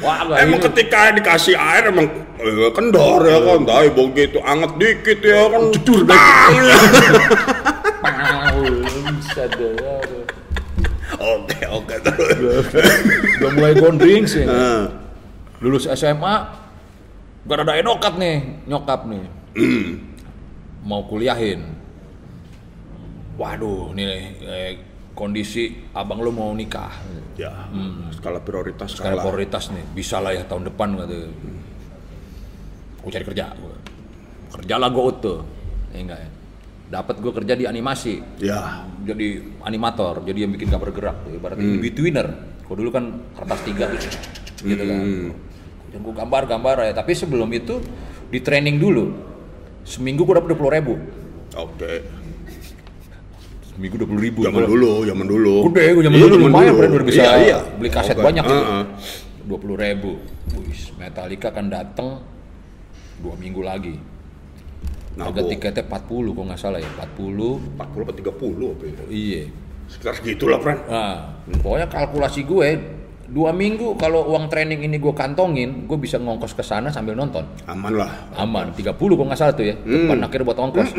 [0.00, 0.66] Wah, emang ini.
[0.72, 2.08] ketika dikasih air emang
[2.40, 6.52] eh, kendor ya kan tapi begitu anget dikit ya kan Jedur Bang!
[9.38, 9.76] Aduh.
[11.38, 12.66] oke oke terus
[13.38, 14.44] Udah mulai gondring sih.
[14.46, 14.82] Eh,
[15.62, 16.34] lulus SMA
[17.48, 19.24] gak ada enokat nih nyokap nih
[20.84, 21.64] mau kuliahin
[23.40, 24.70] waduh nih eh,
[25.18, 26.94] kondisi abang lo mau nikah.
[27.34, 27.66] Ya,
[28.14, 29.26] skala prioritas sekarang skala.
[29.26, 31.26] prioritas nih bisa lah ya tahun depan gitu
[32.98, 33.50] gue cari kerja
[34.54, 35.38] kerja lah gue tuh
[35.90, 36.30] ya enggak ya?
[36.88, 38.16] Dapat gue kerja di animasi.
[38.40, 42.28] Ya, jadi animator jadi yang bikin gambar gerak tuh ibaratnya in betweener.
[42.64, 43.04] Kalau dulu kan
[43.34, 43.86] kertas tiga
[44.62, 45.00] gitu kan.
[45.94, 47.82] Yang gue gambar gambar ya tapi sebelum itu
[48.28, 49.14] di training dulu
[49.82, 50.94] seminggu gue dapat dua puluh ribu.
[51.56, 52.17] Oke.
[53.78, 55.56] Seminggu dua puluh ribu Zaman dulu, zaman dulu.
[55.70, 57.58] Gede, gue zaman Iya, dulu lumayan, Bro, udah bisa Iya, iya.
[57.78, 58.26] beli kaset Oke.
[58.26, 58.58] banyak gitu.
[59.46, 60.10] Dua puluh ribu.
[60.58, 62.18] Wih, Metallica kan datang
[63.22, 63.94] dua minggu lagi.
[65.14, 67.58] Nah, Harga tiketnya 40 kalau nggak salah ya, 40.
[67.74, 69.02] 40 apa 30 apa itu?
[69.10, 69.42] Iya.
[69.90, 70.78] Sekitar gitulah, friend.
[70.86, 72.68] Nah, pokoknya kalkulasi gue
[73.28, 77.42] dua minggu kalau uang training ini gue kantongin, gue bisa ngongkos ke sana sambil nonton.
[77.66, 78.30] Aman lah.
[78.38, 79.74] Aman, 30 kalau nggak salah tuh ya.
[79.74, 80.90] Depan akhirnya buat ongkos.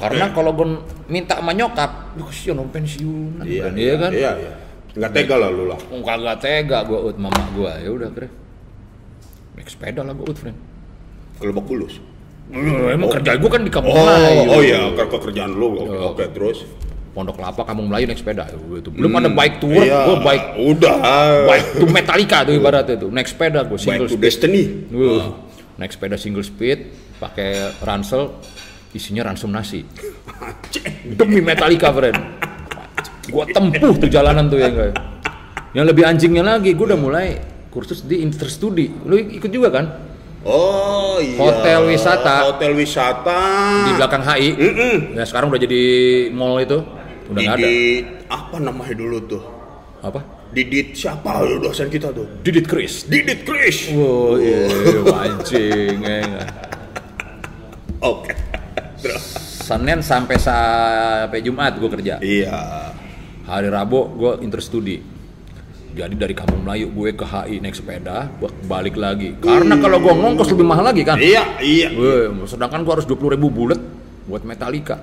[0.00, 0.66] Karena kalau gue
[1.06, 4.10] minta sama nyokap, duh kesian dong pensiunan Iya, kan, iya kan?
[4.10, 4.52] Iya, iya.
[4.90, 5.78] Enggak tega lah lu lah.
[5.88, 8.32] Oh, kagak tega gue ut mama gue ya udah keren
[9.54, 10.56] naik sepeda lah gue ut friend
[11.36, 11.94] Ke Lebak Bulus.
[12.90, 15.78] emang kerja gue kan di kampung Oh, Melayu oh iya, ke pekerjaan lu.
[15.78, 16.10] Oke, Oh.
[16.10, 16.66] oke, terus.
[17.10, 18.90] Pondok Kelapa Kampung Melayu naik sepeda gitu.
[18.90, 20.96] belum ada bike to work Iya, gue bike Udah.
[21.44, 24.62] bike to Metallica tuh ibaratnya tuh naik sepeda gue Bike single to speed destiny.
[24.88, 25.26] Wuh,
[25.74, 26.78] naik sepeda single speed
[27.18, 28.34] pakai ransel
[28.90, 29.86] isinya ransum nasi
[31.18, 32.18] demi Metallica friend
[33.30, 34.98] gue tempuh tuh jalanan tuh ya enggak
[35.70, 37.38] yang lebih anjingnya lagi gue udah mulai
[37.70, 39.86] kursus di Interstudi lu ikut juga kan
[40.40, 41.36] Oh iya.
[41.36, 42.48] Hotel wisata.
[42.48, 43.40] Hotel wisata.
[43.84, 44.48] di belakang HI.
[45.12, 45.82] Ya sekarang udah jadi
[46.32, 46.80] mall itu.
[47.28, 47.68] Udah nggak ada.
[48.32, 49.42] Apa namanya dulu tuh?
[50.00, 50.24] Apa?
[50.48, 52.24] Didit siapa lu dosen kita tuh?
[52.40, 53.04] Didit Chris.
[53.04, 53.92] Didit Chris.
[53.92, 54.64] Oh iya,
[55.04, 56.00] mancing.
[56.00, 56.46] ya nggak?
[59.00, 59.24] Terus.
[59.64, 62.18] Senin sampai sampai Jumat gue kerja.
[62.20, 62.92] Iya.
[63.48, 65.00] Hari Rabu gue interstudi.
[65.90, 69.34] Jadi dari Kampung Melayu gue ke HI naik sepeda, gue balik lagi.
[69.42, 71.18] Karena kalau gue ngongkos lebih mahal lagi kan.
[71.18, 71.90] Iya, iya.
[71.90, 73.80] Weh, sedangkan gua harus 20 ribu bulat
[74.30, 75.02] buat Metallica.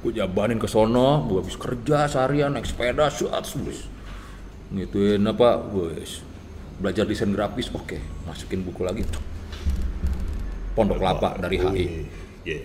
[0.00, 3.84] Gue jabanin ke sono, gue habis kerja seharian naik sepeda, suat bos.
[4.72, 6.24] Ngituin apa, wes.
[6.80, 8.00] Belajar desain grafis, oke.
[8.24, 9.04] Masukin buku lagi.
[10.72, 11.84] Pondok Kelapa dari HI.
[12.40, 12.58] Iya.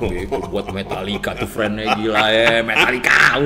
[0.00, 3.40] Gitu, buat Metallica tuh friendnya gila ya, Metallica.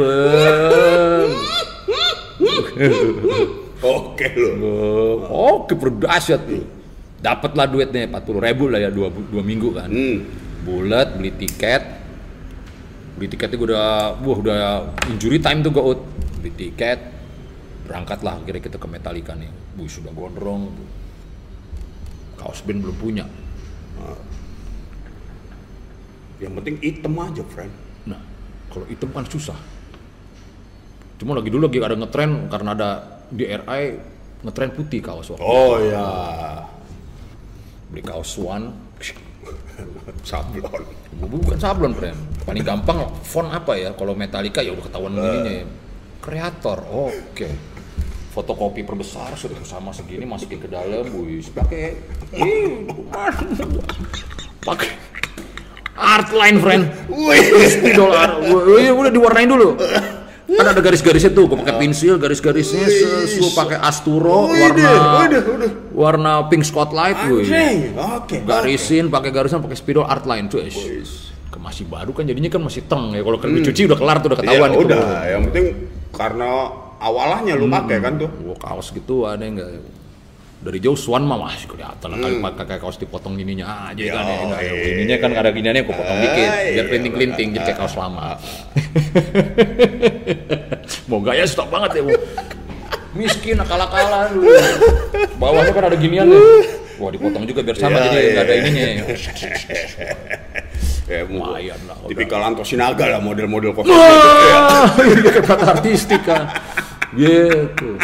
[3.85, 5.23] Oke lu.
[5.31, 6.67] Oke, berdahsyat tuh.
[7.23, 9.89] Dapatlah duitnya 40 ribu lah ya dua, dua minggu kan.
[9.89, 10.19] Hmm.
[10.65, 11.85] bulat beli tiket
[13.15, 14.61] beli tiketnya gue udah wah udah
[15.13, 15.85] injury time tuh gue
[16.41, 16.99] beli tiket
[17.85, 20.73] berangkat lah akhirnya kita ke Metallica nih bu sudah gondrong
[22.41, 23.29] kaos band belum punya
[26.45, 27.73] Yang penting item aja, friend.
[28.05, 28.21] nah
[28.69, 29.57] kalau hitam kan susah.
[31.17, 32.91] Cuma lagi dulu lagi ada ngetren karena ada
[33.33, 33.83] di RI
[34.45, 36.05] ngetren putih kaos waktu Oh ya.
[37.89, 38.69] beli kaos Swan.
[40.29, 40.85] Sablon.
[41.21, 42.17] bukan sablon friend.
[42.45, 43.91] Paling gampang font apa ya?
[43.97, 45.67] Kalau Metallica ya udah ketahuan ininya ya
[46.25, 47.49] kreator oke.
[48.33, 52.01] Fotokopi perbesar sudah sama segini masukin ke dalam wis pakai
[54.65, 54.91] pakai
[55.95, 56.85] art line friend.
[57.71, 58.43] Spidol art.
[58.45, 59.79] Wih, udah diwarnain dulu.
[60.45, 64.93] Kan ada garis-garisnya tuh gue pakai pensil garis-garisnya sesuai pakai asturo warna
[65.91, 67.49] warna pink spotlight wih.
[67.97, 68.45] Oke.
[68.45, 70.63] garisin pakai garisan pakai spidol art line tuh
[71.65, 73.25] masih baru kan jadinya kan masih teng ya.
[73.25, 74.85] Kalau kan dicuci udah kelar tuh udah Iya, ketahuan itu.
[74.85, 75.01] udah.
[75.33, 75.67] Yang penting
[76.13, 76.49] karena
[77.01, 78.29] awalnya lu pakai kan tuh.
[78.45, 79.81] Wah, kaos gitu ada enggak
[80.65, 84.73] dari jauh Swan mah masih kelihatan lah kali pakai kaos dipotong gininya aja kan ya
[84.73, 84.73] iya.
[84.97, 88.41] ininya kan ada giniannya aku potong dikit Ah, biar iya, kelinting-kelinting jadi kayak kaos lama
[91.13, 92.17] mau gaya stop banget ya mau
[93.13, 94.49] miskin akal-akalan lu
[95.37, 96.41] bawahnya kan ada ginian ya
[96.97, 98.63] wah dipotong juga biar sama Iya, jadi nggak ada iya.
[98.65, 99.05] ininya
[101.05, 103.93] Ya, lumayan lah tipikal Anto Sinaga lah model-model kostum.
[103.93, 104.09] Ya.
[104.57, 106.49] Wah, ini kayak kata artistik kan.
[107.13, 108.01] Gitu.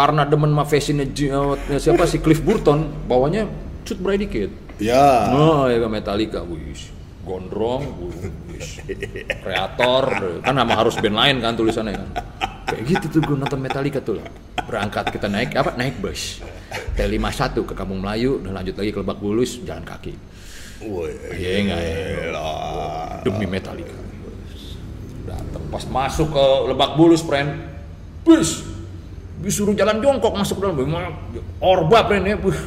[0.00, 1.28] Karena demen sama fashionnya J-
[1.68, 3.44] eh, siapa sih Cliff Burton, bawahnya
[3.84, 4.48] cut bray dikit.
[4.80, 5.28] Ya.
[5.28, 6.88] Oh, ya Metallica, wis.
[7.20, 7.84] Gondrong,
[8.48, 8.80] wis.
[9.44, 10.04] Kreator,
[10.40, 12.08] kan nama harus band lain kan tulisannya kan.
[12.64, 14.24] Kayak gitu tuh gue nonton Metallica tuh.
[14.64, 15.76] Berangkat kita naik apa?
[15.76, 16.40] Naik bus.
[16.96, 20.16] T51 ke Kampung Melayu dan lanjut lagi ke Lebak Bulus jalan kaki.
[20.80, 21.12] Woi.
[21.36, 22.46] Iya enggak ya
[23.20, 24.00] demi Metallica.
[25.28, 27.52] Datang pas masuk ke Lebak Bulus, friend.
[28.24, 28.64] Bis,
[29.40, 30.76] disuruh jalan jongkok masuk ke dalam.
[31.60, 32.36] Orba, friend ya.
[32.40, 32.60] Wih,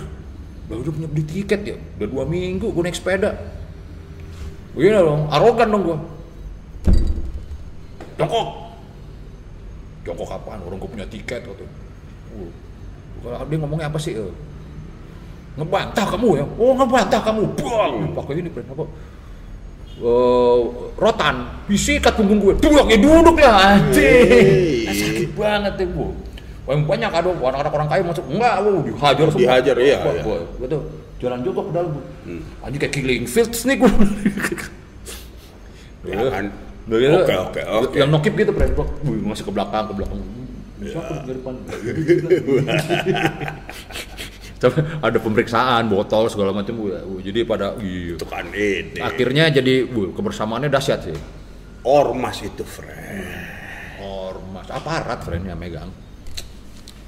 [0.69, 1.75] Udah udah punya beli tiket ya.
[1.99, 3.37] Udah dua minggu gue naik sepeda.
[4.73, 5.97] Begini dong, arogan dong gue.
[8.13, 8.47] jongkok
[10.05, 12.51] jongkok apaan orang gue punya tiket waktu uh,
[13.25, 14.33] kalau dia ngomongnya apa sih eh?
[15.57, 18.85] ngebantah kamu ya oh ngebantah kamu buang pakai ini friend apa
[19.93, 20.59] Eh,
[20.97, 24.89] rotan disikat punggung gue buang ya duduk lah anjing Wih.
[24.89, 26.05] sakit banget tuh bu
[26.63, 30.23] Wah, banyak aduh anak-anak orang kaya masuk enggak bu dihajar semua Dihajar, iya, Gua- iya.
[30.23, 30.81] gua- gua tuh
[31.19, 31.99] jalan jongkok ke dalam bu
[32.63, 33.91] anjing kayak killing fields nih gue
[36.03, 36.45] Ya kan?
[36.83, 37.95] Udah gitu, Oke, oke, oke.
[37.95, 38.75] Yang nokip gitu, Pren.
[39.07, 40.19] Wih, masih ke belakang, ke belakang.
[40.83, 41.53] Siapa di depan?
[44.99, 46.75] Ada pemeriksaan, botol segala macam.
[46.75, 48.19] Wih, Jadi pada iya.
[48.19, 48.99] Itu kan ini.
[48.99, 51.15] Akhirnya jadi wih, kebersamaannya dahsyat sih.
[51.87, 53.31] Ormas itu, friend.
[53.99, 55.87] Ormas, aparat friend yang megang.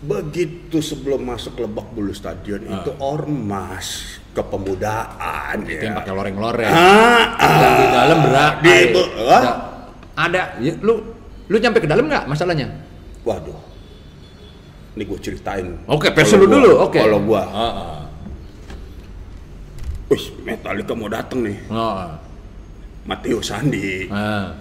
[0.02, 5.82] Begitu sebelum masuk Lebak Bulus Stadion itu ormas kepemudaan Itu ya.
[5.88, 6.68] yang pakai loreng-loreng.
[6.68, 7.78] Ah, ah.
[7.80, 8.54] Di dalam berak.
[8.60, 8.92] Di-
[9.24, 9.44] ah?
[10.14, 10.42] ada.
[10.60, 11.00] Ya, lu
[11.48, 12.68] lu nyampe ke dalam nggak masalahnya?
[13.24, 13.56] Waduh.
[14.96, 15.68] Ini gue ceritain.
[15.88, 16.72] Oke, Kalau lu dulu.
[16.84, 17.00] Oke.
[17.00, 18.00] Kalau gua, Ah, ah.
[20.08, 21.58] wih, Metallica mau dateng nih.
[21.68, 22.16] Ah,
[23.04, 24.08] Matteo Sandi.
[24.08, 24.56] ah.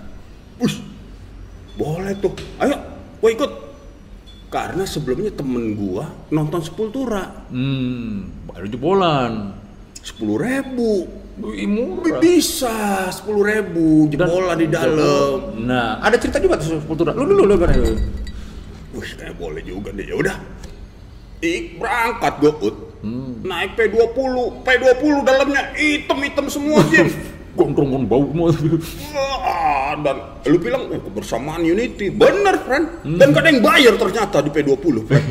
[0.59, 0.75] Wih,
[1.75, 2.35] boleh tuh.
[2.59, 2.79] Ayo,
[3.19, 3.51] gua ikut.
[4.55, 7.51] Karena sebelumnya temen gua nonton Sepultura.
[7.51, 9.51] Hmm, baru jebolan.
[9.99, 11.11] Sepuluh ribu.
[11.43, 12.23] Wih, murah.
[12.23, 15.59] Bisa sepuluh ribu jebolan di dalam.
[15.59, 17.11] Nah, ada cerita juga tuh Sepultura.
[17.11, 17.75] Lu dulu lu kan.
[18.95, 20.07] Wih, kayak boleh juga nih.
[20.07, 20.37] Ya udah.
[21.43, 22.77] Ik berangkat gue Ut.
[23.03, 23.43] Hmm.
[23.43, 24.15] Naik P20,
[24.63, 27.11] P20 dalamnya hitam-hitam semua Jim.
[27.55, 28.51] Gondrong gondrong bau.
[29.15, 30.17] Wah, dan
[30.51, 32.11] lu bilang oh, kebersamaan unity.
[32.11, 32.87] Bener, friend.
[33.07, 33.19] Hmm.
[33.19, 35.27] Dan gak ada yang bayar ternyata di P20, friend.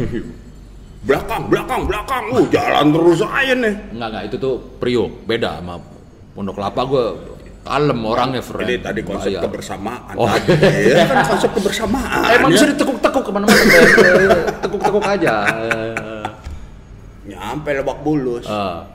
[1.04, 2.24] belakang, belakang, belakang.
[2.32, 3.74] Uh, jalan terus aja nih.
[3.92, 5.76] Enggak enggak itu tuh Priok, beda sama
[6.32, 7.06] Pondok Kelapa gua
[7.64, 8.68] kalem orangnya, friend.
[8.72, 9.44] Ini tadi konsep Bayar.
[9.44, 10.14] kebersamaan.
[10.16, 10.28] Oh.
[10.28, 10.52] tadi.
[10.96, 12.24] Ya kan konsep kebersamaan.
[12.40, 12.56] Emang ya.
[12.56, 13.62] bisa ditekuk-tekuk ke mana-mana,
[14.64, 15.36] tekuk-tekuk aja.
[17.24, 18.48] Nyampe Lebak Bulus.
[18.48, 18.93] Ah.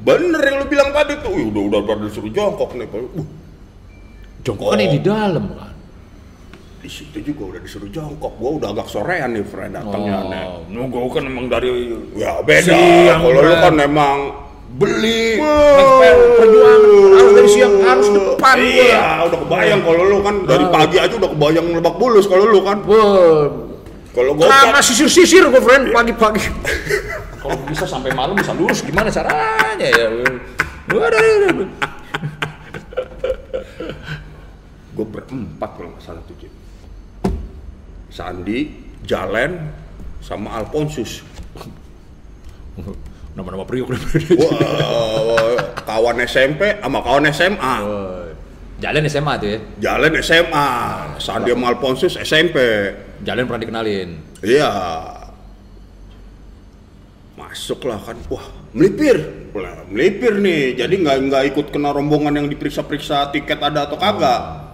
[0.00, 1.30] Bener yang lu bilang tadi tuh.
[1.30, 2.88] Wih, udah udah pada disuruh jongkok nih.
[2.88, 3.26] Uh,
[4.40, 5.68] Jongkok kan di dalam kan.
[6.80, 8.32] di situ juga udah disuruh jongkok.
[8.40, 10.44] Gua udah agak sorean nih, friend datangnya nih.
[10.48, 12.72] Oh, nunggu kan emang dari Ya beda.
[13.20, 14.16] Kalau lu kan memang
[14.70, 15.36] beli
[16.40, 16.82] perjuangan
[17.12, 18.72] harus dari siang harus depan gua.
[18.80, 20.72] Iya, udah kebayang kalau lu kan dari Ah.
[20.72, 22.78] pagi aja udah kebayang lebak bulus kalau lu kan.
[24.10, 26.42] Kalau gua Karena kan sisir-sisir gue friend pagi-pagi.
[27.50, 30.06] Kalau bisa sampai malam bisa lurus gimana caranya ya?
[34.94, 36.52] Gue berempat kalau nggak salah tuh Jim.
[38.06, 38.70] Sandi,
[39.02, 39.66] Jalen,
[40.22, 41.26] sama Alfonsus.
[43.34, 43.90] Nama-nama priuk.
[43.90, 47.74] Wah, kawan SMP sama kawan SMA.
[48.78, 49.58] Jalan SMA tuh ya.
[49.90, 50.68] Jalen SMA,
[51.18, 52.58] Sandi sama Alfonsus SMP.
[53.26, 54.38] Jalan pernah dikenalin.
[54.38, 54.70] Iya.
[57.50, 59.18] Masuklah kan, wah melipir,
[59.50, 60.78] Wah, melipir nih.
[60.78, 64.70] Jadi nggak nggak ikut kena rombongan yang diperiksa-periksa tiket ada atau kagak.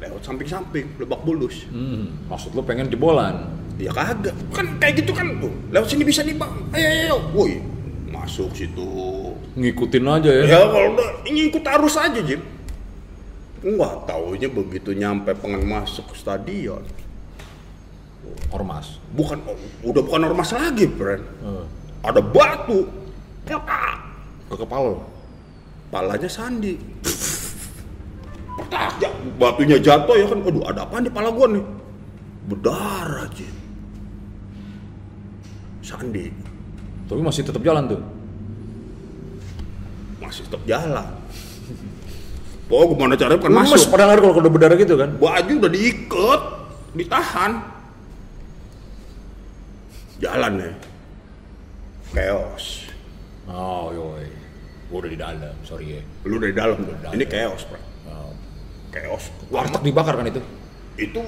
[0.00, 1.68] Lewat samping-samping, lebak bulus.
[1.68, 3.44] Hmm, maksud lu pengen jebolan?
[3.76, 5.52] Ya kagak, kan kayak gitu kan tuh.
[5.68, 7.16] Lewat sini bisa nih bang, ayo ayo.
[7.36, 7.60] Woi,
[8.08, 8.88] masuk situ.
[9.52, 10.42] Ngikutin aja ya.
[10.48, 12.40] Ya kalau udah ikut arus aja Jim.
[13.60, 16.80] Enggak taunya begitu nyampe pengen masuk stadion.
[18.54, 19.02] Ormas.
[19.10, 19.42] Bukan,
[19.82, 21.26] udah bukan ormas lagi, friend.
[21.42, 21.64] Eh,
[22.06, 22.86] ada batu
[23.42, 23.98] petak
[24.46, 25.00] ke kepala lu.
[25.88, 26.74] palanya Sandi
[28.54, 31.62] petak ya batunya jatuh ya kan aduh ada apa di pala gua nih
[32.44, 33.54] berdarah Jin
[35.80, 36.28] Sandi
[37.04, 38.00] Tapi masih tetap jalan tuh.
[40.18, 41.08] masih tetap jalan
[42.64, 45.10] Pokoknya gimana caranya kan Lemes masuk padahal kalau udah berdarah gitu kan.
[45.14, 46.40] baju udah diikat
[46.96, 47.52] ditahan
[50.16, 50.70] jalan ya
[52.12, 52.86] chaos
[53.44, 54.24] Oh, yoi.
[54.88, 56.02] Gua udah di dalam, sorry ya.
[56.24, 57.12] lu dari dalam tuh Dalam.
[57.12, 58.32] ini chaos bro Oh.
[58.88, 60.40] chaos Warteg dibakar kan itu?
[60.94, 61.20] itu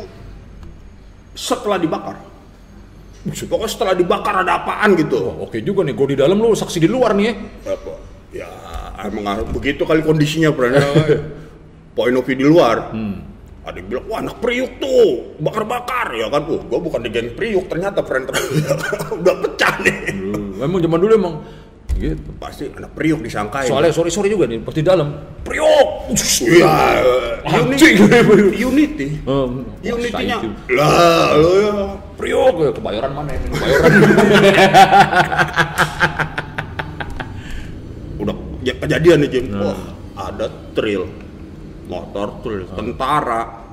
[1.34, 2.16] setelah dibakar
[3.26, 6.78] pokoknya setelah dibakar ada apaan gitu Oh, oke juga nih, gua di dalam lu saksi
[6.78, 7.34] di luar nih ya.
[7.66, 7.92] apa
[8.32, 8.48] ya
[9.04, 10.70] emang begitu kali kondisinya bro
[11.96, 12.94] point of view di luar
[13.66, 16.14] ada yang bilang wah anak priuk tuh bakar-bakar.
[16.14, 18.30] Ya kan tuh gua bukan di geng priuk ternyata friend
[19.20, 20.14] udah pecah nih.
[20.14, 21.34] Hmm, Emang zaman dulu emang
[21.98, 22.30] gitu.
[22.38, 23.66] pasti anak priuk disangkain.
[23.66, 25.18] Soalnya sorry sorry juga nih, pas di dalam.
[25.42, 26.14] Priok.
[26.46, 27.02] iya.
[27.42, 28.06] Anjing.
[28.06, 28.62] unity.
[28.62, 29.08] Unity.
[29.26, 30.38] Um, unity-nya.
[30.70, 31.74] lah lo ya.
[32.16, 33.46] Priok, ya, kebayoran mana ini?
[33.50, 33.90] Kebayoran.
[38.22, 39.44] udah ya, kejadian nih Jim.
[39.58, 39.76] Wah
[40.16, 41.04] ada trail
[41.86, 43.70] motor trail tentara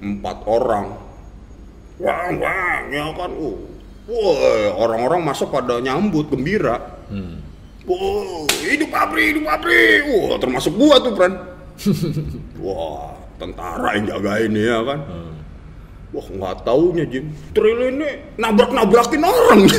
[0.00, 0.86] empat orang
[1.98, 3.58] wah wah ya kan uh.
[4.06, 6.78] Wah, orang-orang masuk pada nyambut gembira.
[7.90, 10.06] Wah, hidup Apri, hidup Apri.
[10.06, 11.34] Wah, termasuk gua tuh, friend.
[12.62, 15.00] Wah, tentara yang jagain ya kan.
[16.14, 17.34] Wah, nggak taunya Jim.
[17.50, 19.66] Tril ini nabrak-nabrakin orang.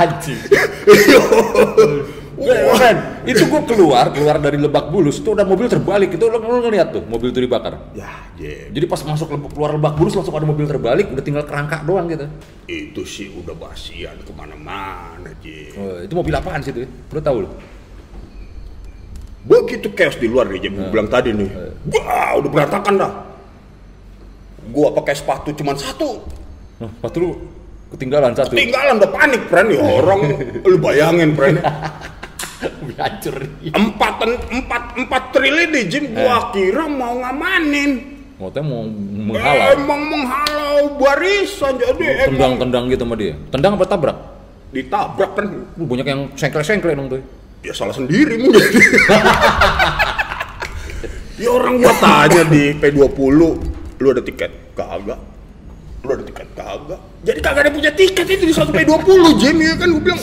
[0.00, 0.40] Anjing.
[2.34, 6.42] Wah, Ren, itu gua keluar, keluar dari Lebak Bulus, itu udah mobil terbalik, itu lo,
[6.42, 7.94] lo ngeliat tuh, mobil itu dibakar.
[7.94, 8.74] ya, Jim.
[8.74, 12.10] Jadi pas masuk Lebak- keluar Lebak Bulus langsung ada mobil terbalik, udah tinggal kerangka doang
[12.10, 12.26] gitu.
[12.66, 15.78] Itu sih udah basian ke mana-mana, Jim.
[15.78, 16.82] Oh, itu mobil apaan sih itu?
[16.84, 17.50] Lo tahu lo?
[19.44, 20.72] Begitu chaos di luar nih, Jim.
[20.74, 21.48] Gua bilang tadi nih.
[21.92, 23.12] Wah, udah berantakan dah.
[24.72, 26.24] Gua pakai sepatu cuman satu.
[26.80, 27.36] Oh, pas lu
[27.92, 28.56] ketinggalan satu.
[28.56, 29.68] Tinggalan udah panik, friend.
[29.70, 30.20] Ya orang,
[30.64, 31.60] lu bayangin, friend.
[33.00, 33.36] Hancur.
[33.64, 34.14] Empat,
[34.50, 36.04] empat, empat triliun nih, Jim.
[36.12, 38.14] Gua kira mau ngamanin.
[38.34, 39.66] Motornya mau menghalau.
[39.78, 43.34] Emang menghalau barisan, jadi emang Tendang-tendang gitu sama dia.
[43.54, 44.18] Tendang apa tabrak?
[44.74, 45.46] ditabrak kan.
[45.78, 47.22] Uh, banyak yang sengkle-sengkle dong tuh.
[47.64, 48.60] Ya salah sendiri mungkin.
[51.40, 53.38] ya orang gua tanya di P20,
[54.02, 54.52] lu ada tiket?
[54.76, 55.16] Kagak.
[56.04, 56.48] Lu ada tiket?
[56.52, 57.00] Kagak.
[57.24, 60.22] Jadi kagak ada punya tiket itu di satu P20, Jim ya kan gua bilang.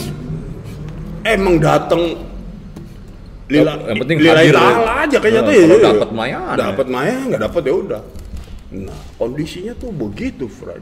[1.22, 2.14] Emang dateng
[3.52, 4.60] lila, Yang penting lillahi hadir ya.
[4.64, 5.78] ta'ala aja kayaknya Nah, tuh ya.
[5.84, 6.58] dapet mah ya aneh.
[6.58, 8.02] Dapat maya, nggak dapat ya udah.
[8.72, 10.80] Nah, kondisinya tuh begitu, Fred.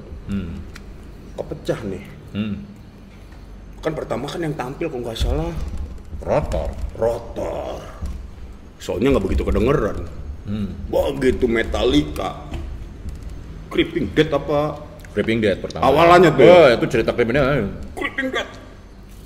[1.35, 2.05] Kepecah nih.
[2.31, 2.55] Hmm.
[3.81, 5.53] Kan pertama kan yang tampil kalau nggak salah
[6.21, 6.69] Rotor.
[6.95, 7.81] rotor.
[8.77, 10.05] Soalnya nggak begitu kedengeran.
[10.45, 10.69] Hmm.
[10.87, 12.45] Begitu Metallica.
[13.69, 14.85] Creeping Dead apa?
[15.11, 15.83] Creeping Dead pertama.
[15.83, 16.45] Awalannya tuh.
[16.45, 17.67] Oh, itu cerita Creeping Dead.
[17.97, 18.49] Creeping Dead.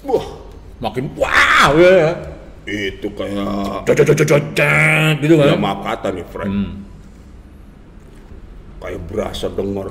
[0.05, 0.27] Wah,
[0.81, 2.13] Makin wow ya.
[2.65, 3.85] Itu kayak
[5.21, 5.61] gitu ya kan.
[5.61, 6.51] maaf kata nih, Frank.
[6.51, 6.71] Hmm.
[8.81, 9.91] Kayak berasa denger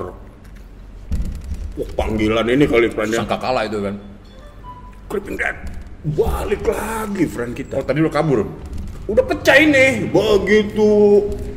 [1.74, 3.26] Wah, panggilan ini kali, friend ya.
[3.26, 3.98] Sangka kalah itu kan.
[5.10, 5.56] Creeping Dead.
[6.14, 7.82] Balik lagi, friend kita.
[7.82, 8.46] Oh, tadi lu kabur.
[9.10, 10.06] Udah pecah ini.
[10.06, 10.90] Begitu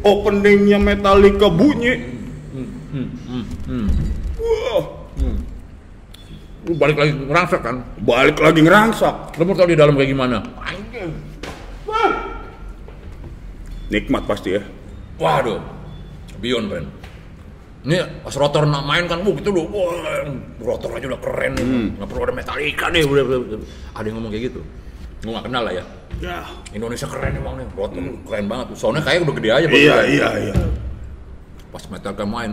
[0.02, 2.18] openingnya Metallica bunyi.
[4.42, 4.84] Wah,
[6.68, 7.76] Lu balik lagi ngerangsak kan.
[8.04, 9.38] balik lagi ngerangsak.
[9.38, 10.42] Lu mau tau di dalam kayak gimana?
[13.88, 14.64] Nikmat pasti ya.
[15.18, 15.60] Waduh.
[16.38, 16.88] Beyond friend.
[17.88, 20.28] Ini pas rotor nak main kan, wuh gitu loh, wah,
[20.60, 21.56] rotor aja udah keren,
[21.96, 23.60] nggak perlu ada Metallica deh, udah, udah, udah.
[23.96, 24.60] ada yang ngomong kayak gitu.
[25.24, 25.84] Gue nggak kenal lah ya.
[26.20, 26.44] Ya.
[26.76, 28.76] Indonesia keren emang nih, rotor keren banget.
[28.76, 29.68] Soalnya kayak udah gede aja.
[29.72, 30.56] Iya, baru iya, iya.
[31.72, 32.52] Pas Metallica main,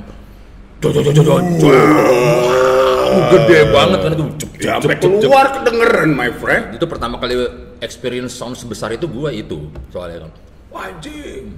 [3.35, 4.25] gede banget kan itu.
[4.65, 6.79] Sampai keluar kedengeran, my friend.
[6.79, 7.35] Itu pertama kali
[7.83, 10.33] experience sound sebesar itu gua itu soalnya kan.
[10.75, 11.55] Wah, anjing.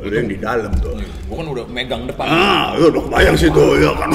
[0.00, 0.96] Lu yang di dalam tuh.
[1.28, 2.24] Gua kan udah megang depan.
[2.24, 4.08] Ah, lu udah bayang situ ya kan.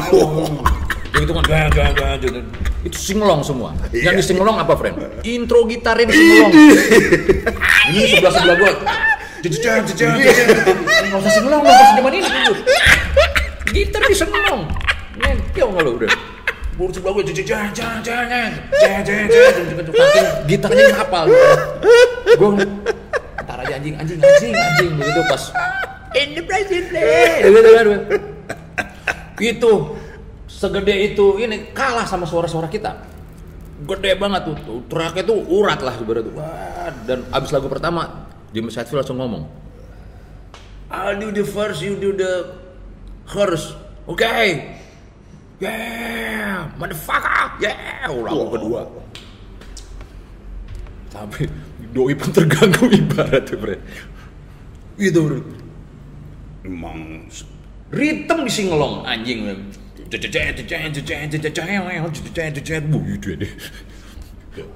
[1.13, 2.41] Yang itu kan gak, gak, gak, gitu.
[2.82, 3.78] Itu singelong semua.
[3.93, 4.02] Iya.
[4.10, 4.98] Yang di singelong apa, friend?
[5.22, 6.54] Intro gitarnya di singelong.
[7.93, 8.72] Ini sebelah sebelah gua.
[9.46, 10.78] Jejejan, jejejan, jejejan.
[10.82, 12.26] Nggak usah singelong, nggak usah zaman ini.
[12.26, 12.56] dulu.
[13.69, 14.62] Gitar di singelong.
[15.22, 16.10] Nempel nggak lo udah.
[16.74, 18.50] Di sebelah gua jejejan, jejejan,
[18.82, 19.93] jejejan, jejejan, jejejan.
[19.93, 21.30] Saking gitarnya hafal.
[21.30, 22.65] Aja
[23.84, 24.91] anjing, anjing, anjing, anjing.
[24.96, 25.43] Begitu pas
[26.15, 27.04] in the president.
[27.43, 27.86] Gitu kan.
[29.43, 29.72] Itu
[30.48, 33.12] segede itu ini kalah sama suara-suara kita.
[33.84, 36.34] Gede banget tuh, tuh teriaknya tuh urat lah sebenarnya tuh.
[36.39, 39.43] Wah, dan abis lagu pertama James Hetfield langsung ngomong,
[40.88, 42.56] I'll do the first, you do the
[43.28, 43.76] chorus,
[44.08, 44.24] oke?
[45.60, 48.08] Yeah, motherfucker, yeah.
[48.08, 48.88] Lagu kedua.
[51.12, 51.50] Tapi
[51.93, 53.77] doi pun terganggu ibarat tuh, bre.
[54.97, 55.39] Gitu, bro.
[56.65, 57.29] Emang
[57.93, 59.53] Ritem di singelong anjing.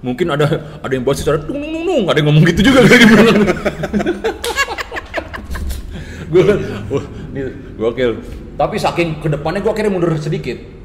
[0.01, 0.45] Mungkin ada
[0.81, 3.15] ada yang buat secara tung tung tung, ada yang ngomong gitu juga kayak gitu.
[6.27, 6.43] gue
[7.33, 7.41] ini
[7.77, 8.11] gokil.
[8.57, 10.76] Tapi saking ke depannya gue akhirnya mundur sedikit.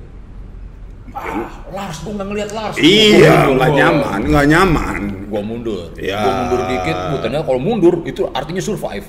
[1.13, 2.77] Ah, Lars gue nggak ngeliat Lars.
[2.81, 5.01] iya, nggak nyaman, nggak nyaman.
[5.29, 5.93] Gua mundur.
[6.01, 6.25] Ya.
[6.25, 6.97] Gua mundur dikit.
[7.21, 9.05] Ternyata kalau mundur itu artinya survive.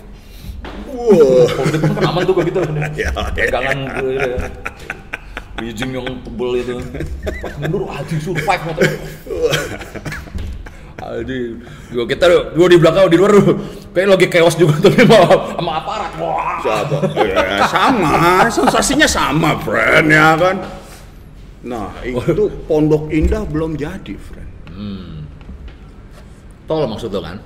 [0.91, 1.47] Wah.
[1.47, 2.60] Kalau depan kan aman tuh kayak gitu.
[3.04, 4.36] Ya, Pegangan ya.
[5.60, 6.76] Bijing yang tebel itu.
[7.39, 8.64] Pas mundur, anjing survive.
[11.04, 11.51] Anjing.
[11.91, 13.56] Gua kita dua di belakang di luar tuh
[13.91, 15.20] kayak lagi chaos juga tapi sama,
[15.56, 16.12] sama aparat.
[16.20, 16.60] Wah.
[16.64, 16.97] Siapa?
[17.20, 18.12] Ya, sama,
[18.51, 20.82] sensasinya sama, friend ya kan.
[21.64, 24.51] Nah, itu Pondok Indah belum jadi, friend.
[26.68, 27.38] Tol maksud lo kan?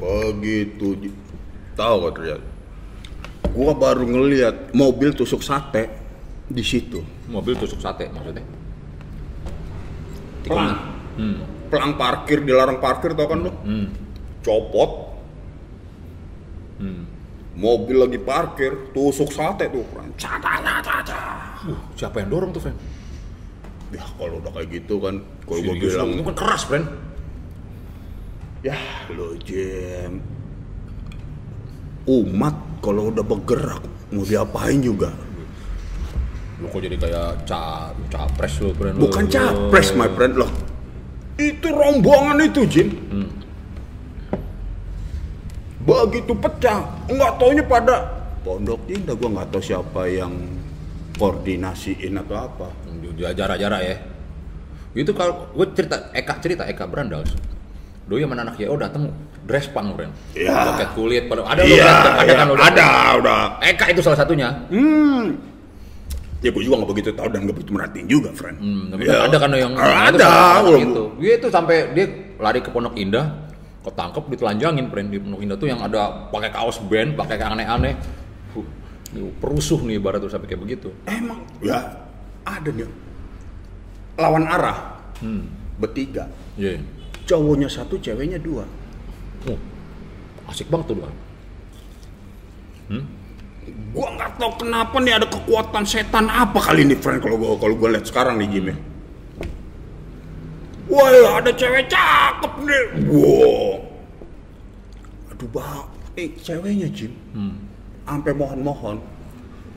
[0.00, 1.12] Begitu
[1.76, 2.44] tahu kan ternyata
[3.50, 5.90] Gua baru ngeliat mobil tusuk sate
[6.46, 7.02] di situ.
[7.26, 8.46] Mobil tusuk sate maksudnya.
[10.46, 10.78] Pelang.
[11.18, 11.38] Hmm.
[11.66, 13.52] Pelang parkir, dilarang parkir tau kan lu?
[13.66, 13.86] Hmm.
[14.40, 15.10] Copot,
[16.80, 17.04] Hmm.
[17.60, 19.84] mobil lagi parkir, tusuk sate tuh.
[20.16, 21.49] Caca, caca, caca.
[21.60, 22.78] Uh, siapa yang dorong tuh, friend?
[23.90, 26.86] Ya kalau udah kayak gitu kan, kalau Serius, bilang, itu kan keras, friend.
[28.60, 28.76] ya
[29.16, 30.20] lo Jim,
[32.04, 33.80] umat kalau udah bergerak
[34.12, 35.08] mau diapain juga.
[36.60, 39.00] Lu kok jadi kayak ca capres lu, friend.
[39.00, 40.52] Bukan capres my friend loh.
[41.40, 42.88] Itu rombongan itu Jim.
[43.08, 43.30] Hmm.
[45.80, 50.32] Begitu pecah, nggak taunya pada pondok indah gua nggak tahu siapa yang
[51.20, 52.66] koordinasiin atau apa.
[53.12, 53.96] Jarak-jarak ya.
[54.90, 57.36] Itu kalau gue cerita Eka cerita Eka Brandals.
[58.08, 59.12] Doi sama anak YO datang
[59.46, 60.10] dress punk, friend.
[60.34, 60.74] Ya.
[60.74, 62.16] Jaket kulit, pada ada Iya, Friend?
[62.16, 62.54] ada iya, kan lu?
[62.58, 62.88] ada,
[63.22, 63.40] udah.
[63.62, 64.50] Eka itu salah satunya.
[64.66, 65.38] Hmm.
[66.40, 68.56] Ya gue juga nggak begitu tahu dan nggak begitu merhatiin juga, friend.
[68.58, 69.28] Hmm, tapi Ya.
[69.28, 70.28] ada kan yang Ah, ada.
[70.64, 70.80] Belum.
[70.82, 71.02] itu.
[71.20, 72.06] Dia itu sampai dia
[72.40, 73.30] lari ke Pondok Indah,
[73.84, 76.00] ketangkep ditelanjangin friend di Pondok Indah tuh yang ada
[76.32, 77.94] pakai kaos band, pakai aneh-aneh.
[78.56, 78.66] Huh,
[79.12, 80.88] perusuh nih ibarat tuh sampai kayak begitu.
[81.04, 82.06] Emang ya
[82.46, 82.86] ada nih.
[84.20, 84.78] Lawan arah
[85.20, 85.48] Hmm.
[85.76, 86.28] bertiga.
[86.56, 86.80] Iya.
[87.28, 88.64] Cowoknya satu, ceweknya dua.
[89.48, 89.58] Oh,
[90.48, 91.16] asik banget tuh doang.
[93.94, 97.22] Gua nggak tahu kenapa nih ada kekuatan setan apa kali ini, friend.
[97.22, 98.76] Kalau gua kalau gua lihat sekarang nih Jim ya.
[100.90, 102.84] Wah, ada cewek cakep nih.
[103.06, 103.78] Wow.
[105.30, 105.86] Aduh, bang.
[106.18, 107.14] Eh, ceweknya Jim.
[107.30, 107.69] Hmm.
[108.10, 108.98] Sampai mohon-mohon.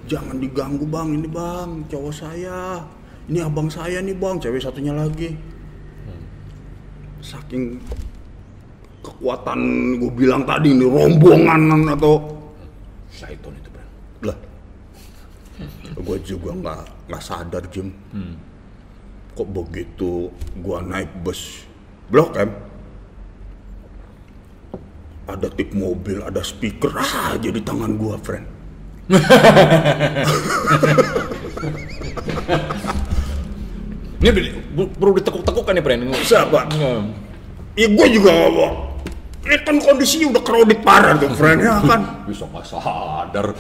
[0.09, 2.81] Jangan diganggu bang, ini bang, cowok saya.
[3.29, 5.37] Ini abang saya nih bang, cewek satunya lagi.
[7.21, 7.77] Saking
[9.05, 9.59] kekuatan
[10.01, 12.23] gue bilang tadi ini rombongan atau
[13.13, 13.89] Syaiton itu, friend.
[14.31, 14.37] lah
[15.93, 16.81] gue juga nggak
[17.11, 17.91] nggak sadar Jim
[19.35, 21.67] kok begitu gue naik bus
[22.09, 22.49] blok M
[25.23, 28.45] ada tip mobil ada speaker aja di tangan gue friend
[34.23, 34.31] Ini
[34.95, 36.01] perlu ditekuk-tekuk kan nih, friend?
[36.23, 37.11] siapa Hmm.
[37.75, 38.93] ya gue juga mau
[39.43, 41.99] ini kan kondisinya udah crowded parah tuh friend ya kan
[42.31, 43.51] Bisa nggak sadar.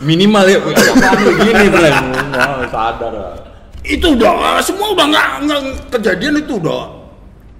[0.00, 1.96] Minimal ya, apaan lu gini, friend?
[2.70, 3.14] Sadar.
[3.82, 5.60] itu udah semua udah nggak nggak
[5.94, 6.82] kejadian itu udah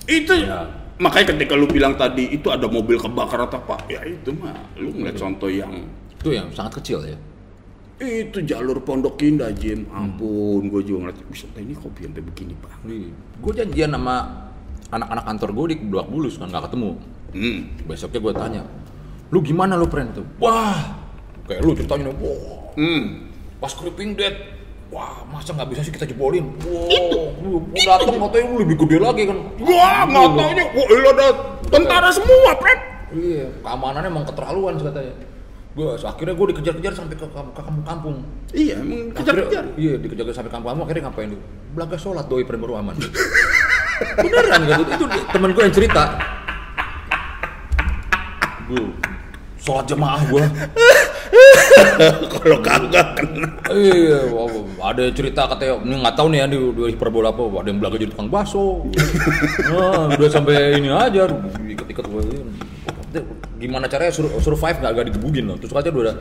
[0.06, 0.66] itu Ya.
[0.96, 4.92] Makanya ketika lu bilang tadi itu ada mobil kebakar atau apa ya itu mah lu
[4.92, 5.72] ngeliat contoh yang
[6.16, 7.18] Itu yang sangat kecil ya.
[7.96, 12.80] itu jalur Pondok Indah Jim ampun gue juga ngeliat bisa ini kopi yang begini bang
[13.40, 14.16] Gue janjian sama
[14.88, 16.90] anak-anak kantor gue di Dua Bulus kan nggak ketemu.
[17.32, 17.58] hmm.
[17.88, 18.62] Besoknya gue tanya,
[19.28, 20.26] lu gimana lu friend tuh?
[20.38, 20.94] Wah,
[21.44, 23.32] kayak lu ceritanya, wah, Hmm.
[23.58, 24.36] pas creeping dead,
[24.90, 26.46] wah masa nggak bisa sih kita jebolin?
[26.62, 29.38] Wow, itu, gue datang katanya lu lebih gede lagi kan?
[29.62, 31.26] Wah, nggak taunya, wah ini ada
[31.66, 32.80] tentara semua, Fred.
[33.16, 35.14] Iya, keamanannya emang keterlaluan sih katanya.
[35.76, 38.24] Gue akhirnya gue dikejar-kejar sampai ke, ke kampung-kampung.
[38.56, 39.64] Iya, emang kejar-kejar.
[39.76, 40.72] Iya, dikejar-kejar sampai kampung.
[40.72, 41.42] Akhirnya ngapain tuh?
[41.76, 42.96] Belaga sholat doi baru aman.
[44.16, 44.82] Beneran gitu.
[44.88, 46.02] Itu temen gue yang cerita.
[48.66, 48.88] Gue
[49.66, 50.44] sholat jemaah gue.
[52.38, 53.50] Kalau kagak kena.
[53.74, 54.30] Iya,
[54.78, 57.98] ada cerita katanya, ini nggak tahu nih ya di, di hiperbola apa, ada yang belaga
[57.98, 58.86] jadi tukang bakso.
[59.66, 61.26] Nah, udah sampai ini aja,
[61.66, 62.22] ikut-ikut gue.
[63.58, 65.56] Gimana caranya sur survive nggak agak digebugin loh.
[65.58, 66.14] Terus katanya udah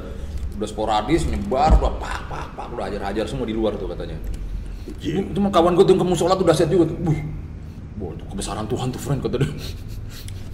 [0.56, 4.18] udah sporadis nyebar, udah pak pak pak, udah hajar-hajar semua di luar tuh katanya.
[4.98, 5.30] Jim.
[5.36, 6.98] Cuma kawan gue tuh yang ke musola tuh dahsyat juga tuh.
[7.04, 7.18] Buh,
[8.32, 9.52] kebesaran Tuhan tuh friend kata dia.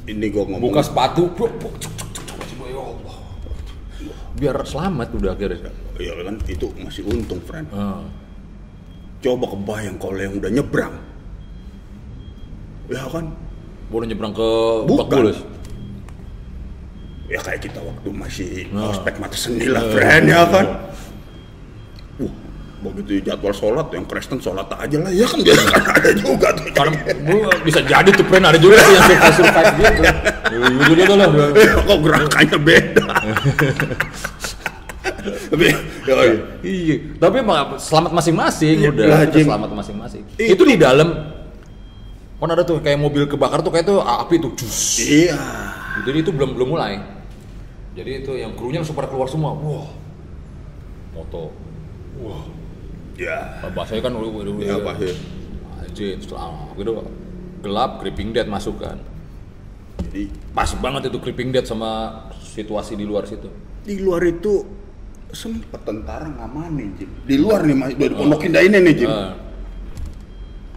[0.09, 0.71] Ini gue ngomong.
[0.71, 2.20] Buka sepatu, buh, buh, cuk, cuk, cuk.
[4.41, 5.69] Biar selamat udah akhirnya.
[6.01, 7.69] Ya kan itu masih untung, friend.
[7.69, 8.01] Ah.
[9.21, 10.97] Coba kebayang kalau yang udah nyebrang.
[12.89, 13.29] Ya kan?
[13.93, 14.49] Baru nyebrang ke
[14.89, 15.29] Bukan.
[17.29, 18.89] Ya kayak kita waktu masih Nah.
[18.89, 20.67] ospek mata seni lah, friend ya kan?
[22.81, 26.65] Begitu jadwal sholat yang Kristen sholat aja lah ya kan dia kan ada juga tuh
[26.73, 30.01] Karena gua bisa jadi tuh friend ada juga tuh yang survive survive gitu.
[30.91, 31.27] Itu tuh lah.
[31.53, 33.05] Eh, kok gerakannya beda
[35.51, 35.75] tapi ya,
[36.05, 36.33] iya.
[36.61, 39.45] Iya, tapi emang selamat masing-masing Iya, udah, kita Jing.
[39.49, 40.21] selamat masing-masing.
[40.37, 41.09] Itu- Itu di dalam
[42.37, 44.97] kan ada tuh kayak mobil kebakar tuh kayak tuh api tuh jus.
[44.97, 45.37] iya
[46.01, 46.97] Jadi itu belum belum mulai.
[47.93, 49.53] Jadi itu yang krunya langsung pada keluar semua.
[49.53, 49.89] Wah.
[51.13, 51.53] Moto.
[52.17, 52.41] Wah.
[53.21, 53.37] Ya
[53.69, 55.13] Bahasanya kan udah udah ya apa sih
[55.77, 56.91] Anjir, setelah gitu
[57.61, 58.97] gelap creeping dead masuk kan.
[60.09, 63.45] jadi Pas banget itu creeping dead sama situasi di luar situ?
[63.85, 64.65] Di luar itu
[65.29, 67.09] sempet tentara ngamanin Jim.
[67.23, 69.09] Di luar nih Mas, dari Pondok Indah ini nih Jim.
[69.09, 69.37] Ah,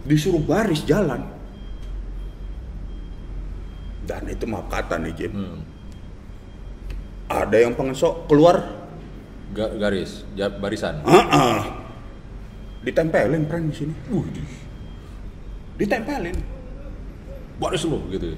[0.05, 1.25] Disuruh baris jalan.
[4.05, 5.31] Dan itu maaf kata nih Jim.
[5.33, 5.59] hmm.
[7.25, 8.85] Ada yang pengesok keluar,
[9.57, 10.21] Ga- garis,
[10.61, 11.01] barisan.
[11.01, 11.59] ah, ah.
[12.85, 13.93] Ditempelin pren di sini.
[14.13, 14.29] Wih,
[15.75, 16.37] Ditempelin.
[17.55, 18.35] baris lu gitu.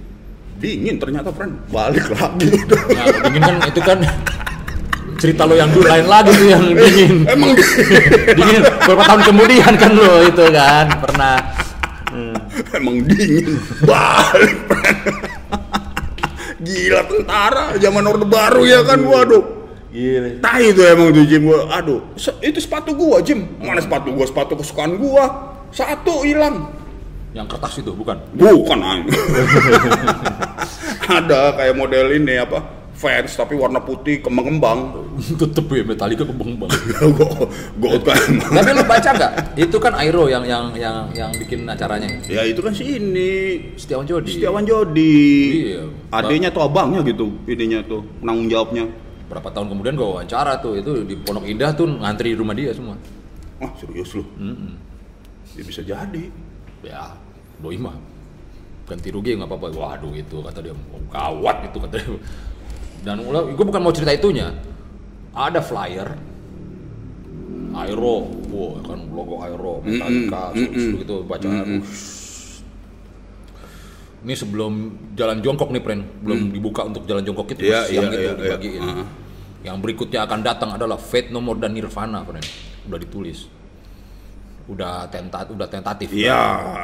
[0.57, 1.57] Dingin ternyata pren.
[1.67, 2.49] Balik lagi.
[2.93, 3.99] Nah, dingin kan itu kan
[5.17, 7.13] cerita lo yang dulu lain lagi tuh yang dingin.
[7.33, 7.65] Emang di-
[8.33, 11.35] dingin beberapa tahun kemudian kan lo itu kan pernah.
[12.07, 12.37] Hmm.
[12.73, 13.57] emang dingin.
[13.83, 14.95] Balik pren.
[16.57, 19.56] Gila tentara zaman Orde Baru ya kan, waduh.
[19.97, 20.29] Gila.
[20.45, 21.65] Tai itu emang tuh Jim gua.
[21.73, 22.05] Aduh,
[22.45, 23.49] itu sepatu gua Jim.
[23.57, 24.29] Mana sepatu gua?
[24.29, 25.57] Sepatu kesukaan gua.
[25.73, 26.69] Satu hilang.
[27.33, 28.21] Yang kertas itu bukan?
[28.37, 29.09] Bukan anjing.
[31.17, 32.77] Ada kayak model ini apa?
[32.97, 35.05] Vans tapi warna putih kembang-kembang.
[35.17, 36.69] Tetep ya Metallica kebang bang.
[37.13, 37.45] gua
[37.77, 38.41] gua kan.
[38.41, 39.31] Tapi lu baca nggak?
[39.57, 42.09] Itu kan Airo yang yang yang yang bikin acaranya.
[42.25, 44.37] Ya itu kan si ini Setiawan Jodi.
[44.37, 45.17] Setiawan Jodi.
[45.73, 45.81] Iya.
[46.13, 48.85] Adenya tuh abangnya gitu, ininya tuh penanggung jawabnya.
[49.27, 52.71] Berapa tahun kemudian gue wawancara tuh itu di Pondok Indah tuh ngantri di rumah dia
[52.71, 52.95] semua.
[53.59, 54.23] Wah serius lu?
[54.39, 54.73] Mm-mm.
[55.59, 56.23] Ya bisa jadi.
[56.85, 57.11] Ya,
[57.59, 57.97] doi mah
[58.87, 59.67] ganti rugi nggak apa-apa.
[59.75, 62.15] Waduh itu kata dia oh, gawat itu kata dia.
[63.03, 64.55] Dan gue bukan mau cerita itunya.
[65.35, 66.07] Ada flyer
[67.77, 71.01] Aero, wah kan logo Aero, Metallica, Mm-mm, mm-mm.
[71.05, 71.85] gitu bacaan.
[71.85, 72.16] Ush.
[74.17, 74.73] Ini sebelum
[75.13, 78.33] jalan jongkok nih, Pren, belum dibuka untuk jalan jongkok itu Iya, siang iya, itu iya,
[78.33, 78.81] dibagiin.
[78.81, 78.93] iya.
[78.97, 79.07] Ah.
[79.63, 82.41] Yang berikutnya akan datang adalah Fate No More dan Nirvana, Pren.
[82.85, 83.45] Udah ditulis.
[84.67, 86.11] Udah tentat, udah tentatif.
[86.11, 86.35] Iya,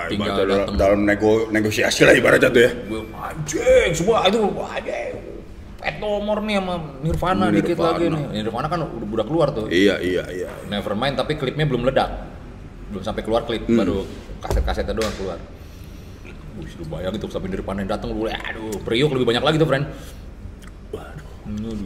[0.08, 0.76] tinggal ibaratnya dalam, datang.
[0.80, 2.72] dalam nego, negosiasi lah ibaratnya tuh ya.
[3.20, 5.14] Anjing semua itu anjing.
[5.76, 7.92] Fate No More nih sama Nirvana, dikit Nirvana.
[7.92, 8.24] lagi nih.
[8.40, 9.68] Nirvana kan udah, udah keluar tuh.
[9.68, 10.50] Iya, iya, iya.
[10.66, 12.08] Nevermind tapi klipnya belum meledak.
[12.88, 13.76] Belum sampai keluar klip, Hmm.
[13.76, 14.06] baru
[14.40, 15.42] kaset-kasetnya doang keluar.
[16.54, 19.66] Wih, lu bayangin tuh sampai Nirvana yang datang lu, aduh, Priok lebih banyak lagi tuh,
[19.66, 19.86] friend.
[20.93, 21.28] Waduh.
[21.49, 21.82] Aduh.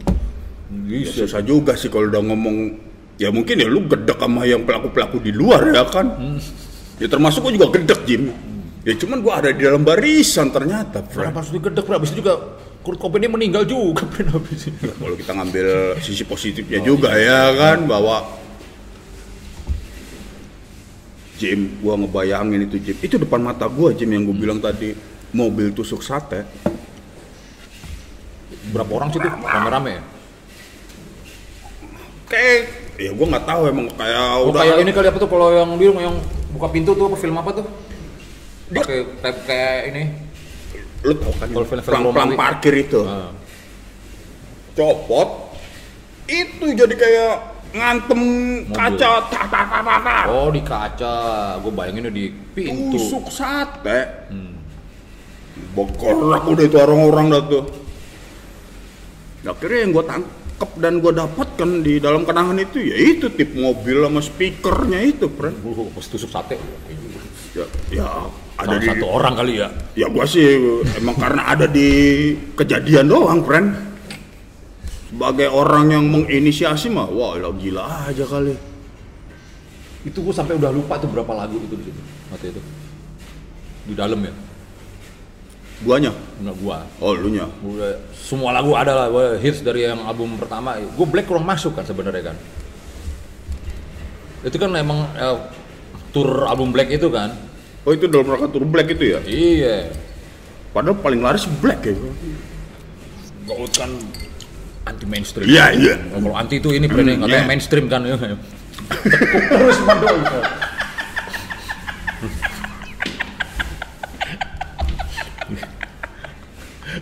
[0.92, 2.76] Ya, susah juga sih kalau udah ngomong
[3.16, 6.12] ya mungkin ya lu gedek sama yang pelaku-pelaku di luar ya kan.
[6.12, 6.40] Hmm.
[7.00, 8.28] Ya termasuk gua juga gedek Jim.
[8.84, 11.32] Ya cuman gua ada di dalam barisan ternyata, friend.
[11.32, 11.96] Kenapa harus digedek, bro?
[12.00, 12.34] Habis itu juga
[12.84, 14.92] Kurt Cobain dia meninggal juga, friend, habis itu.
[14.92, 15.68] Kalau kita ngambil
[16.04, 18.24] sisi positifnya juga ya kan bahwa
[21.38, 22.98] Jim, gua ngebayangin itu Jim.
[23.00, 24.98] Itu depan mata gua Jim yang gua bilang tadi
[25.32, 26.44] mobil tusuk sate.
[28.74, 29.32] Berapa orang sih tuh?
[29.32, 30.02] Rame-rame ya?
[32.28, 32.58] Kayak
[32.98, 35.70] ya gua nggak tahu emang kayak Oh, udah kayak ini kali apa tuh kalau yang
[35.78, 36.16] dia yang
[36.52, 37.66] buka pintu tuh apa film apa tuh?
[38.68, 40.04] Pakai kayak, kayak ini.
[41.06, 42.42] lu tau kan Kalau film-film pelang-pelang Romawi.
[42.42, 43.00] parkir itu.
[43.06, 43.30] Ah.
[44.76, 45.58] copot
[46.28, 47.34] itu jadi kayak
[47.70, 48.22] ngantem
[48.70, 50.24] kaca tak tak tak tak tak.
[50.28, 51.16] Oh di kaca,
[51.60, 52.96] gue bayanginnya di pintu.
[52.96, 54.56] tusuk sate Hmm.
[55.74, 57.64] bergerak udah itu orang-orang dah tuh
[59.44, 64.04] akhirnya yang gue tangkep dan gue dapatkan di dalam kenangan itu ya itu tip mobil
[64.04, 66.60] sama speakernya itu friend Gue pas tusuk sate.
[67.56, 68.08] ya, ya
[68.54, 69.70] ada Salah di satu orang kali ya.
[69.96, 70.46] ya gue sih
[70.94, 71.90] emang karena ada di
[72.54, 73.68] kejadian doang friend
[75.08, 78.56] sebagai orang yang menginisiasi mah wah lah gila aja kali
[80.08, 82.02] Itu gue sampai udah lupa tuh berapa lagu itu di situ.
[82.32, 82.62] Waktu itu.
[83.92, 84.32] Di dalam ya.
[85.84, 86.78] guanya Enggak gua.
[87.04, 90.80] oh lu nya Udah, semua lagu ada lah, gua hits dari yang album pertama.
[90.80, 92.38] Gue Black kurang masuk kan sebenarnya kan.
[94.48, 95.38] Itu kan emang eh,
[96.16, 97.36] tour album Black itu kan.
[97.88, 99.96] oh itu dalam rangka tour black itu ya Iya.
[100.76, 101.96] padahal paling laris black ya
[103.80, 103.92] kan
[104.88, 105.48] anti mainstream.
[105.48, 105.96] Iya, iya.
[106.16, 107.50] Oh, kalau anti itu ini brand yang Hmm, katanya iya.
[107.50, 108.02] mainstream kan.
[108.04, 108.16] ya.
[108.18, 109.78] Terus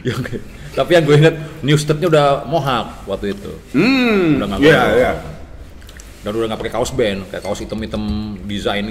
[0.03, 0.19] yang,
[0.75, 3.51] tapi yang gue inget Newstednya udah mohak waktu itu.
[3.73, 5.11] hmm Udah nggak iya iya
[6.21, 8.01] Dan udah nggak pakai kaos band, kayak kaos hitam-hitam
[8.49, 8.85] desain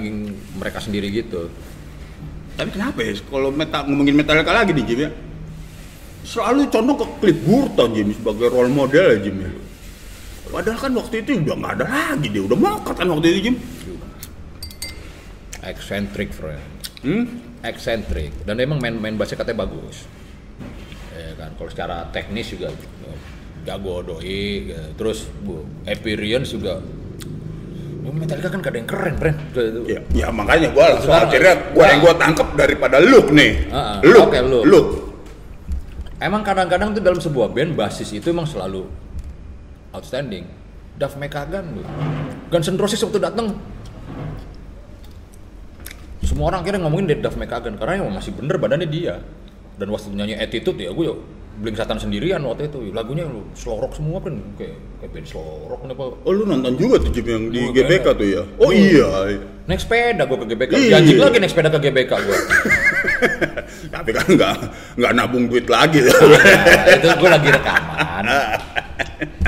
[0.55, 1.51] mereka sendiri gitu.
[2.55, 5.11] Tapi kenapa ya kalau meta, ngomongin Metallica lagi nih Jim ya?
[6.25, 9.51] Selalu condong ke Cliff Burton Jim sebagai role model ya Jim ya.
[10.49, 13.57] Padahal kan waktu itu udah nggak ada lagi dia udah mokat kan waktu itu Jim.
[15.65, 16.65] Eccentric friend.
[17.05, 17.25] Hmm?
[17.65, 18.33] Eccentric.
[18.45, 20.09] Dan emang main main bassnya katanya bagus.
[21.13, 22.73] Ya kan, kalau secara teknis juga
[23.65, 24.69] jago doi.
[24.69, 24.85] gitu.
[25.01, 26.81] Terus bu, Appearance juga.
[28.15, 29.39] Metallica kan gak ada yang keren, friend.
[29.91, 33.67] Ya, ya makanya gua langsung akhirnya gua yang gua tangkep daripada look nih.
[33.75, 34.07] Ah, ah.
[34.07, 34.65] Look, Oke, look.
[34.71, 34.87] look.
[36.19, 38.87] Emang kadang-kadang tuh dalam sebuah band basis itu emang selalu
[39.91, 40.47] outstanding.
[40.95, 41.87] Duff McKagan loh.
[42.49, 43.59] Guns N' Roses waktu datang
[46.25, 49.21] semua orang akhirnya ngomongin Dave Duff McKagan karena emang masih bener badannya dia
[49.77, 51.13] dan waktu nyanyi Attitude ya gue
[51.55, 55.69] bling setan sendirian waktu itu lagunya lu slow rock semua kan kayak kayak band slow
[55.69, 58.43] rock kenapa Oh lu nonton juga tuh Jim yang di GBK tuh ya?
[58.59, 59.39] Oh iya.
[59.67, 60.91] naik sepeda gue ke GBK Iya.
[60.99, 62.39] janji lagi naik sepeda ke GBK gue
[63.95, 64.55] Tapi kan nggak
[65.01, 66.01] nggak nabung duit lagi.
[66.03, 66.13] Nah,
[66.97, 68.25] itu gue lagi rekaman.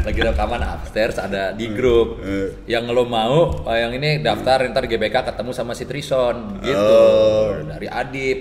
[0.07, 2.23] Lagi rekaman upstairs ada di grup.
[2.23, 2.49] Eh.
[2.71, 6.61] yang lo mau eh, yang ini daftar ntar GBK ketemu sama si Trison.
[6.63, 6.77] Gitu.
[6.77, 7.63] Oh.
[7.67, 8.39] dari Adip.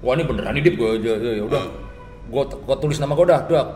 [0.00, 1.64] Wah ini beneran nih Dip gue ya udah.
[2.30, 3.68] Gue gue tulis nama gue dah dak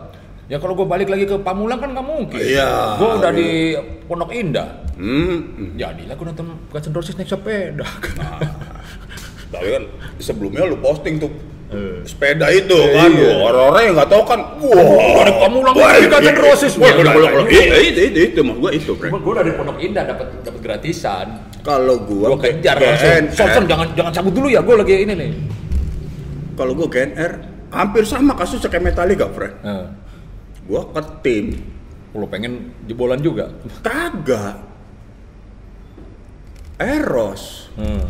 [0.45, 2.41] ya kalau gue balik lagi ke Pamulang kan nggak mungkin.
[2.41, 3.01] Iya.
[3.01, 3.49] gue udah di
[4.09, 4.85] Pondok Indah.
[4.95, 5.75] Hmm.
[5.75, 7.83] jadilah gue nonton Guns N' Roses naik sepeda
[9.55, 9.85] Tapi kan
[10.19, 11.31] sebelumnya lu posting tuh
[11.65, 12.07] Eh.
[12.07, 13.35] sepeda itu kan, Iya.
[13.41, 16.73] orang-orang yang nggak tahu kan, wah, Ada Pamulang wah, ini Guns N' iya, Roses.
[16.77, 17.75] wah, kalau- kalau- gila.
[17.75, 19.09] iya, itu, itu, itu, mah gua itu, Bre.
[19.11, 21.27] gue dari Pondok Indah dapat dapat gratisan
[21.65, 25.15] Kalau gua gue kejar ke langsung Son, jangan jangan cabut dulu ya gue lagi ini
[25.17, 25.31] nih
[26.55, 27.33] kalau gua GNR,
[27.73, 29.55] hampir sama kasusnya kayak Metallica, Fred.
[29.59, 29.91] nah,
[30.65, 31.47] Gua ke tim,
[32.13, 33.51] lo pengen jebolan juga
[33.81, 34.63] kagak.
[36.75, 38.07] Eros, hmm.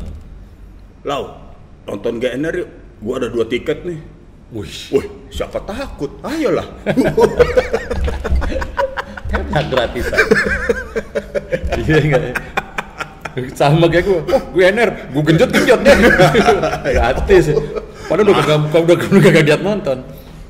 [1.05, 1.37] Lau,
[1.87, 2.71] nonton GNR yuk.
[3.05, 4.01] Gua ada dua tiket nih.
[4.55, 6.11] Wih, Wih, siapa takut?
[6.25, 6.65] Ayolah.
[9.55, 10.19] enak gratisan
[11.79, 12.35] iya enggak ya?
[13.59, 15.97] sama kayak gue, oh gue NR, gue genjot genjot deh
[16.95, 17.45] gratis
[18.07, 19.99] padahal udah kagak udah udah lihat nonton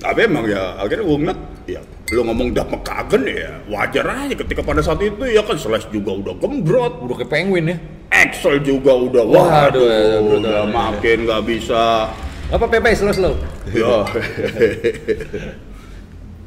[0.04, 1.80] Tapi emang ya akhirnya gue ngeliat ya
[2.12, 3.64] lu ngomong dah mekagen ya?
[3.70, 7.00] Wajar aja ketika pada saat itu ya kan Slash juga udah gembrot.
[7.00, 7.76] Udah kayak penguin ya?
[8.14, 10.38] Excel juga udah Waduh, waduh, ya, brutal.
[10.38, 12.12] udah makin nggak bisa.
[12.52, 13.34] Apa Pepe slow slow
[13.72, 14.04] ya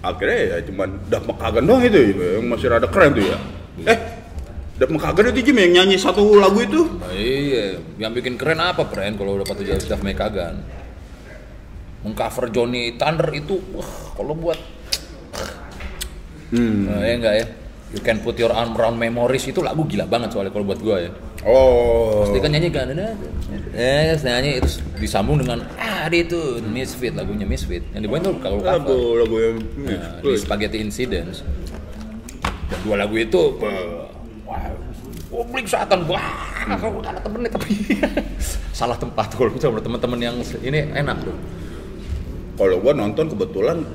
[0.05, 3.38] akhirnya ya cuman dah mekagen doang itu yang masih rada keren tuh ya.
[3.89, 3.99] Eh
[4.78, 6.86] dah mekagen itu Jim yang nyanyi satu lagu itu?
[7.01, 10.62] Nah, iya, yang bikin keren apa Pren kalau udah patut jadi Duff McKagan?
[12.05, 14.55] Mengcover Johnny Thunder itu, wah kalau buat,
[16.56, 17.45] nah, ya enggak ya?
[17.88, 21.08] You can put your arm around memories itu lagu gila banget soalnya kalau buat gua
[21.08, 21.12] ya.
[21.48, 23.16] oh Dia kan nyanyi kan, ada,
[23.72, 28.60] eh nyanyi terus disambung dengan ah dia itu Misfit lagunya Misfit yang dibawain tuh kalau
[28.60, 29.24] lagu cover.
[29.24, 31.48] lagu yang Nah, di Spaghetti Incidents.
[32.68, 34.84] Dan dua lagu itu, wah,
[35.32, 37.72] publik satan, wah, kalau ada temennya tapi
[38.76, 41.36] salah tempat kalau sama teman-teman yang ini enak tuh.
[42.60, 43.88] kalau gua nonton kebetulan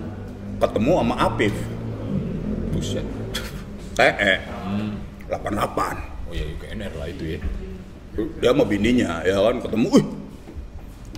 [0.57, 1.53] ketemu sama Apif
[2.73, 3.05] Buset.
[3.93, 4.97] TE Hmm.
[5.29, 7.39] 88 Oh iya, UKNR lah itu ya.
[8.41, 10.05] dia sama bininya ya kan ketemu wih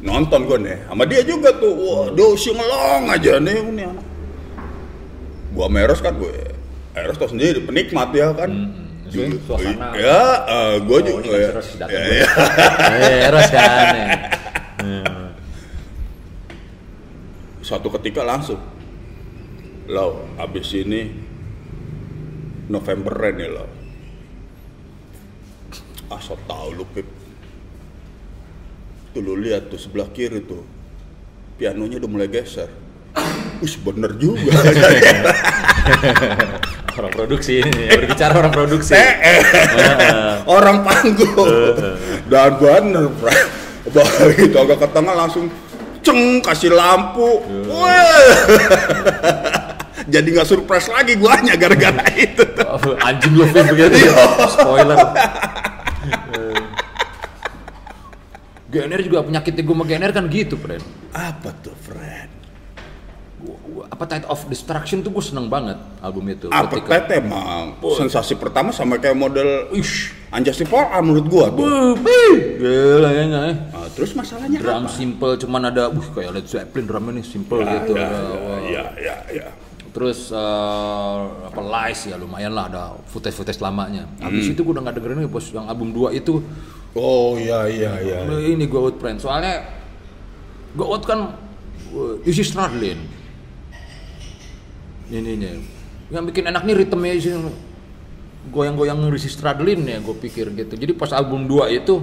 [0.01, 4.05] nonton gue nih sama dia juga tuh wah dia singelong aja nih ini anak
[5.51, 6.31] gua meros kan gue
[6.95, 8.51] Eros tau sendiri penikmat ya kan
[9.05, 9.87] Maksudnya suasana.
[9.99, 12.27] ya eh, gue Oh, juga ya, Eros ya, ya.
[12.95, 13.91] Eh, Eros kan.
[13.91, 14.07] ya.
[17.65, 18.61] suatu ketika langsung
[19.89, 21.24] lo abis ini
[22.69, 23.85] November nih lo
[26.13, 27.07] asal tahu lu pip.
[29.15, 30.63] Tuh lu lihat tuh sebelah kiri tuh.
[31.59, 32.71] Pianonya udah mulai geser.
[33.63, 34.59] Wih bener juga.
[36.95, 38.95] Orang produksi ini, ya, berbicara orang produksi.
[40.47, 41.51] orang panggung.
[42.31, 43.11] Dan bener
[44.31, 45.51] begitu agak ke tengah langsung
[46.07, 47.43] ceng kasih lampu.
[47.67, 48.39] Wah.
[50.07, 52.45] jadi nggak surprise lagi guanya gara-gara itu
[52.99, 54.15] anjing lu Vin begitu ya.
[54.47, 54.99] Spoiler.
[58.67, 60.83] GNR juga penyakitnya gue sama GNR kan gitu, Fred.
[61.13, 62.27] apa tuh friend
[63.39, 66.49] Gua- gua- Appetite of Destruction tuh gue seneng banget album itu.
[66.49, 70.11] apa pet emang sensasi pertama sama kayak model Ish.
[70.29, 71.95] Anjasi Forearm menurut gua tuh.
[71.95, 73.55] Gila ya ya?
[73.71, 74.91] Nah, terus masalahnya Drum apa?
[74.91, 77.93] simple cuman ada, uh kayak Led Zeppelin drumnya nih simple gitu.
[77.95, 78.59] ya, ya, wah.
[78.67, 79.47] ya, ya, ya.
[79.95, 84.11] Terus eh, apa Lies ya lumayan lah ada footage-footage lamanya.
[84.19, 86.43] Habis itu gue udah nggak dengerin nih bos yang album 2 itu
[86.95, 88.19] Oh iya iya iya.
[88.23, 89.19] Nah, ini Go Out Friend.
[89.19, 89.67] Soalnya
[90.79, 91.35] Go Out kan
[91.91, 93.03] uh, isi Stradlin.
[95.11, 95.59] Ini nih.
[96.15, 97.31] Yang bikin enak nih ritmenya isi
[98.45, 100.75] goyang-goyang Stradlin ya gue pikir gitu.
[100.79, 101.99] Jadi pas album 2 itu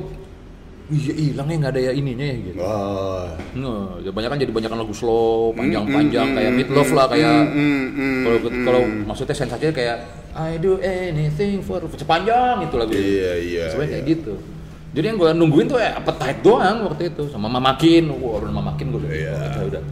[0.89, 2.57] iya hilangnya nggak ada ya ininya ya gitu.
[2.57, 3.29] Wah.
[3.53, 8.23] Nah, ya banyak kan jadi banyak lagu slow, panjang-panjang kayak Meat Love lah kayak Hmm,
[8.25, 9.97] kalau kalau maksudnya sensasinya kayak
[10.31, 13.65] I do anything for sepanjang itu lagu Iya iya.
[13.71, 14.13] sebenarnya kayak iya.
[14.15, 14.33] gitu
[14.91, 18.85] jadi yang gue nungguin tuh ya appetite doang waktu itu sama mamakin wah orang mamakin
[18.91, 19.11] gue udah
[19.59, 19.83] oh, udah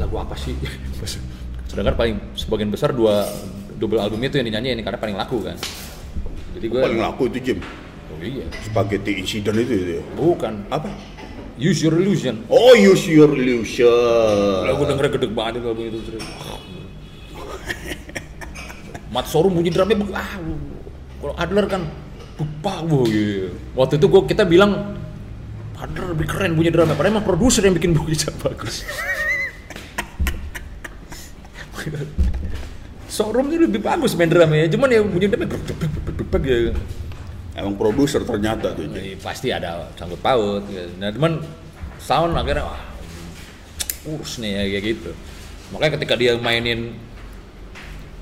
[0.00, 0.56] lagu apa sih
[1.68, 3.28] sedangkan paling sebagian besar dua
[3.76, 5.56] double album itu yang dinyanyiin karena paling laku kan
[6.58, 7.58] jadi gue Paling laku itu Jim.
[8.20, 10.02] Iya Spaghetti Incident itu, itu ya.
[10.14, 10.92] bukan Apa?
[11.58, 14.62] use your illusion Oh, Use Your Illusion.
[14.62, 15.98] lagu dengernya gede banget lagu itu
[19.08, 20.36] Mat Sorum bunyi drumnya ah
[21.18, 21.82] kalau Adler kan
[22.38, 23.50] lupa wah gitu.
[23.74, 24.94] waktu itu gua kita bilang
[25.74, 28.86] Adler lebih keren bunyi drumnya padahal emang produser yang bikin bunyinya bagus
[33.08, 36.72] Sorum ini lebih bagus main drumnya cuman ya bunyi drumnya beg- beg- gitu.
[37.58, 38.86] Emang produser ternyata tuh.
[38.86, 38.94] Jim.
[38.94, 40.86] Ya, pasti ada sangkut paut gitu.
[41.02, 41.42] nah cuman
[41.98, 42.82] sound akhirnya wah
[44.06, 45.10] urus nih ya kayak gitu
[45.74, 46.94] makanya ketika dia mainin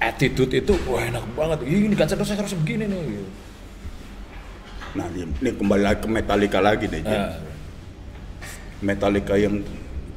[0.01, 3.29] attitude itu wah enak banget Ih, ini kan harus harus begini nih gitu.
[4.97, 7.05] Nah, ini kembali lagi ke Metallica lagi deh.
[7.05, 7.37] Nah,
[8.81, 9.61] Metallica yang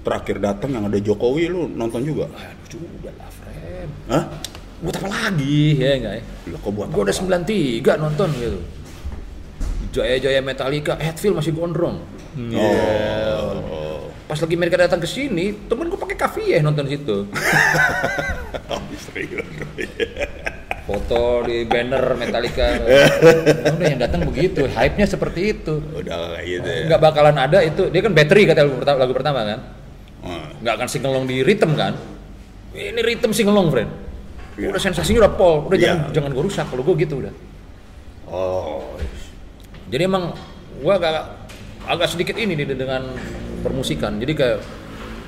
[0.04, 2.32] terakhir datang yang ada Jokowi lu nonton juga?
[2.32, 4.24] aduh udah lah friend Hah?
[4.80, 6.24] buat apa lagi ya enggak ya
[6.56, 7.44] Lah kok buat gua udah apa?
[7.44, 8.60] 93 nonton gitu
[10.00, 12.00] Jaya-jaya Metallica, Headfield masih gondrong.
[12.56, 14.08] Oh.
[14.26, 17.28] Pas lagi mereka datang ke sini, temen gue pakai kafie nonton situ.
[20.86, 22.66] Foto di banner Metallica
[23.70, 26.82] udah yang datang begitu hype-nya seperti itu Udah kayak gitu ya.
[26.90, 29.60] nggak bakalan ada itu dia kan battery kata lagu pertama, lagu pertama kan
[30.20, 30.36] Oh.
[30.60, 31.94] nggak akan singelong di rhythm kan
[32.74, 33.88] ini rhythm singelong friend
[34.58, 34.76] Iya.
[34.76, 35.86] udah sensasinya udah pol udah Iya.
[35.86, 37.34] jangan jangan gue rusak kalau gue gitu udah
[38.28, 38.89] Oh.
[39.90, 40.34] Jadi emang
[40.80, 41.50] gue agak
[41.84, 43.04] agak sedikit ini nih dengan
[43.60, 44.60] permusikan jadi kayak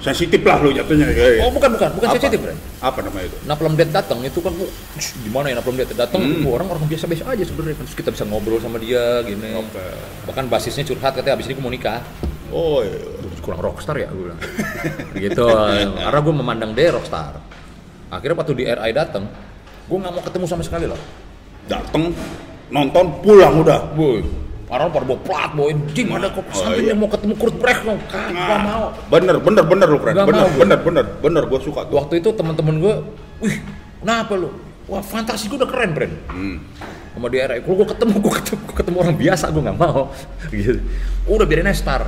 [0.01, 1.45] Sensitif lah lu jatuhnya kayak.
[1.45, 2.15] oh bukan bukan bukan Apa?
[2.17, 3.37] sensitif friend Apa namanya itu?
[3.45, 4.65] Napalm Death datang itu kan gua,
[4.97, 6.41] "Sh, gimana ya Napalm Death datang Hmm.
[6.49, 9.77] orang orang biasa-biasa aja sebenarnya kan terus kita bisa ngobrol sama dia gini Oke.
[10.25, 12.01] bahkan basisnya curhat katanya abis ini gua mau nikah
[12.49, 12.97] Oh, iya.
[13.39, 14.41] Kurang rockstar ya gue bilang
[15.23, 15.45] gitu
[15.95, 17.37] karena gue memandang dia rockstar
[18.09, 19.29] akhirnya waktu di RI datang
[19.85, 20.97] gue nggak mau ketemu sama sekali loh
[21.63, 22.09] Dateng
[22.67, 23.93] nonton pulang udah.
[23.93, 24.25] boy
[24.71, 26.47] orang pada bawa plat bawa jing ada kok.
[26.47, 26.95] Oh, sampai iya.
[26.95, 28.85] yang mau ketemu Kurt Brecht dong kan gak mau.
[29.11, 29.99] Bener, bener, bener lu.
[29.99, 31.99] Nggak Bener, bener, bener, bener, gua suka tuh.
[31.99, 32.93] waktu itu teman-teman gue
[33.43, 33.55] wih
[33.99, 34.47] kenapa lu?
[34.87, 36.55] Wah fantasi gue udah keren friend Hmm.
[37.11, 40.01] sama di RI kalau gue ketemu gue ketemu, gua ketemu orang biasa gue nggak mau.
[40.55, 40.79] Gitu.
[41.27, 42.01] Udah biarin aja star.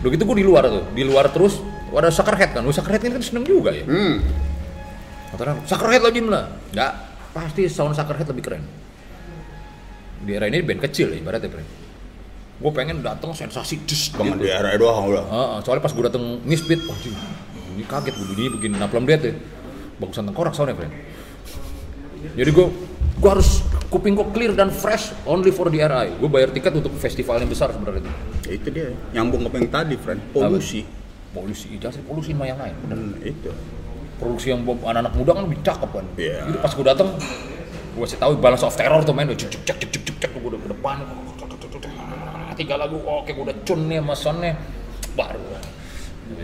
[0.00, 0.86] Udah gitu gue di luar tuh.
[0.94, 1.58] Di luar terus
[1.90, 3.82] ada Suckerhead kan, Wah, Suckerhead ini kan seneng juga ya?
[3.88, 4.20] Hmm.
[5.34, 5.58] Kata
[5.98, 6.44] lo Jim lah.
[6.70, 6.92] Nggak,
[7.34, 8.62] pasti sound Suckerhead lebih keren.
[10.22, 11.85] Di era ini band kecil ya, ibaratnya friend
[12.56, 14.44] Gue pengen datang sensasi dus Cuman gitu.
[14.44, 15.24] di RI doang udah.
[15.60, 17.12] Soalnya pas gue dateng Misfit, oh Jim,
[17.72, 19.36] ini kaget gue begini begini naplam dia tuh
[19.96, 20.92] Bagusan tengkorak soundnya friend
[22.32, 22.66] Jadi gue
[23.16, 26.92] gue harus kuping gue clear dan fresh only for the RI Gue bayar tiket untuk
[26.94, 28.12] festival yang besar sebenarnya itu
[28.46, 28.88] Ya, itu dia.
[29.10, 30.20] Nyambung ke yang tadi, friend.
[30.30, 30.86] Polusi.
[31.30, 33.50] Polusi, jangan polusi sama yang lain bener Hmm, itu.
[34.16, 36.06] produksi yang anak-anak muda kan lebih cakep kan.
[36.16, 36.48] Iya.
[36.48, 37.08] Jadi pas gue datang,
[37.92, 40.48] gue kasih tahu balance of terror tuh main, cek cek cek cek cek cek gue
[40.48, 41.04] udah ke depan,
[42.56, 44.52] tiga lagu, oke gue udah cun nih sama soundnya,
[45.14, 45.44] baru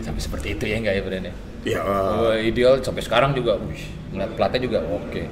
[0.03, 1.33] sampai seperti itu ya enggak ya brand ya.
[1.63, 5.23] Ya, Gua ideal sampai sekarang juga, wih, ngeliat platnya juga oke.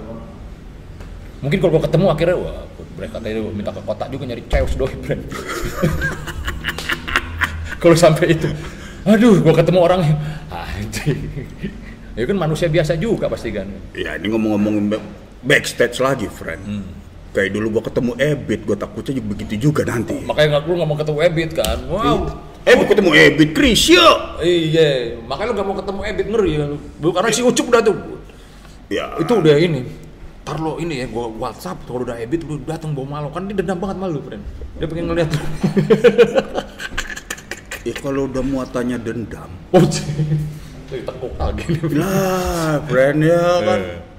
[1.44, 2.56] Mungkin kalau gue ketemu akhirnya, wah,
[3.02, 5.22] katanya dia minta ke kota juga nyari chaos doi brand.
[7.84, 8.48] kalau sampai itu,
[9.04, 10.16] aduh, gue ketemu orangnya,
[10.52, 11.20] anjing.
[12.16, 13.68] Ya kan manusia biasa juga pasti kan.
[13.96, 15.12] ya ini ngomong-ngomongin back-
[15.48, 16.64] backstage lagi, friend.
[16.64, 16.88] Hmm.
[17.32, 20.20] Kayak dulu gua ketemu Ebit, gua takutnya juga begitu juga nanti.
[20.20, 21.78] Makanya nggak lu nggak mau ketemu Ebit kan?
[21.88, 22.18] Wow.
[22.62, 24.06] Eh, ketemu Ebit, Krisya.
[24.44, 27.10] Iya, makanya lu nggak mau ketemu Ebit ngeri ya lu.
[27.16, 27.96] Karena si Ucup udah tuh.
[28.92, 29.88] Ya, Itu udah ini.
[30.44, 33.56] Ntar lo ini ya, gua WhatsApp kalau udah Ebit lu datang bawa malu kan dia
[33.56, 34.44] dendam banget malu, friend.
[34.76, 35.30] Dia pengen ngeliat.
[37.88, 39.48] ya kalau udah muatannya dendam.
[39.72, 39.86] Oh,
[40.92, 41.80] tekuk lagi.
[41.96, 44.11] Lah, friend ya kan.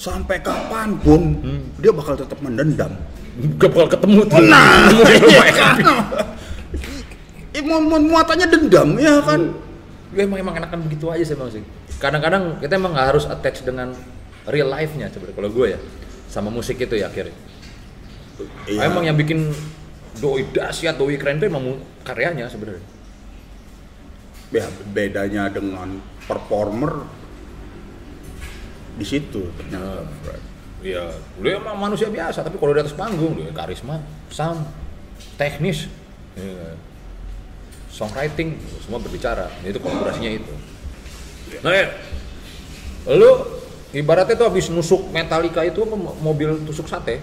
[0.00, 1.60] Sampai kapan pun Hmm.
[1.76, 2.88] dia bakal tetap mendendam.
[3.60, 4.40] Gak bakal ketemu tuh.
[4.48, 5.76] Nah, iya kan?
[7.60, 9.52] Mu- mu- muatannya dendam ya kan.
[10.16, 11.60] Ya, emang emang enakan begitu aja sih emang sih.
[12.00, 13.92] Kadang-kadang kita emang nggak harus attach dengan
[14.48, 15.78] real life-nya sebenarnya kalau gue ya
[16.26, 17.36] sama musik itu ya akhirnya.
[18.64, 18.88] Iya.
[18.88, 19.52] Emang yang bikin
[20.16, 22.82] doi dahsyat, doi keren itu emang karyanya sebenarnya.
[24.50, 27.04] Ya, bedanya dengan performer
[28.96, 30.06] di situ ternyata.
[30.22, 30.44] friend.
[30.80, 31.12] Iya,
[31.44, 34.00] dia emang manusia biasa, tapi kalau di atas panggung dia karisma,
[34.32, 34.64] sound,
[35.36, 35.92] teknis,
[36.32, 36.72] ya,
[37.92, 39.52] songwriting, semua berbicara.
[39.60, 40.54] Itu kolaborasinya itu.
[41.60, 41.86] Nah, ya,
[43.12, 43.60] lu
[43.92, 45.84] ibaratnya tuh habis nusuk Metallica itu
[46.24, 47.20] mobil tusuk sate.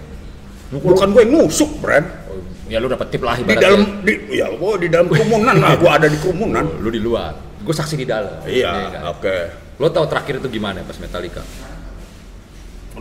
[0.69, 2.05] Bukan gue yang nusuk, friend.
[2.29, 3.63] Oh, Ya lu dapat tip lah Di ibaratnya.
[3.63, 6.67] dalam di ya gua di dalam kerumunan lah, gua ada di kerumunan.
[6.67, 7.31] Oh, lu di luar,
[7.63, 8.43] gue saksi di dalam.
[8.43, 9.01] Iya, kan?
[9.15, 9.37] oke.
[9.77, 11.45] Lo tau terakhir itu gimana pas Metallica?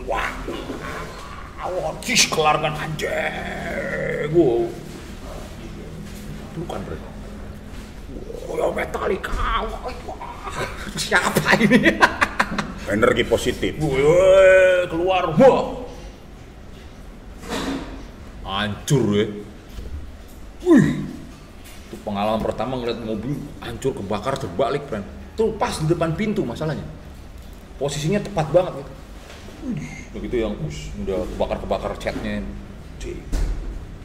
[0.05, 0.29] Wah,
[1.57, 4.29] awal cis kelar kan anjing.
[4.29, 4.69] Wow.
[6.61, 6.97] Bukan bro.
[8.45, 9.33] Oh, ya Metallica.
[9.65, 9.89] Wah,
[10.93, 11.97] Siapa ini?
[12.93, 13.73] Energi positif.
[13.81, 15.33] Wih, keluar.
[15.33, 15.81] Wah.
[18.45, 19.25] Hancur ya.
[20.61, 20.87] Wih.
[21.89, 23.33] Itu pengalaman pertama ngeliat mobil
[23.65, 25.17] hancur, kebakar, terbalik, friend.
[25.37, 26.81] Tuh pas di depan pintu masalahnya.
[27.77, 28.93] Posisinya tepat banget gitu.
[30.17, 32.41] Begitu yang us, udah kebakar-kebakar catnya.
[32.97, 33.21] Cik.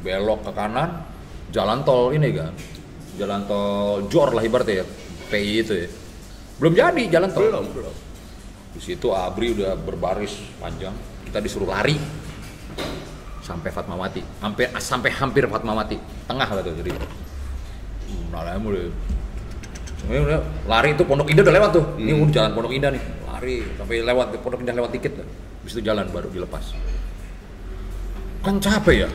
[0.05, 1.09] Belok ke kanan,
[1.49, 2.53] jalan tol ini kan.
[3.17, 4.87] Jalan tol Jor lah ibaratnya ya.
[5.33, 5.89] PI itu ya.
[6.61, 7.49] Belum jadi jalan tol.
[7.49, 7.95] Belum, belum.
[8.77, 10.93] Di situ Abri udah berbaris panjang.
[11.25, 11.97] Kita disuruh lari
[13.41, 14.21] sampai Fatmawati.
[14.41, 15.97] Sampai sampai hampir Fatmawati.
[16.29, 16.93] Tengah lah tuh jadi.
[18.29, 18.93] Nalanya mulai.
[20.11, 21.85] Ini udah lari itu Pondok Indah udah lewat tuh.
[21.99, 23.03] Ini udah jalan Pondok Indah nih.
[23.29, 25.29] Lari sampai lewat Pondok Indah lewat dikit lah.
[25.63, 26.75] Habis itu jalan baru dilepas.
[28.43, 29.11] Kan capek ya.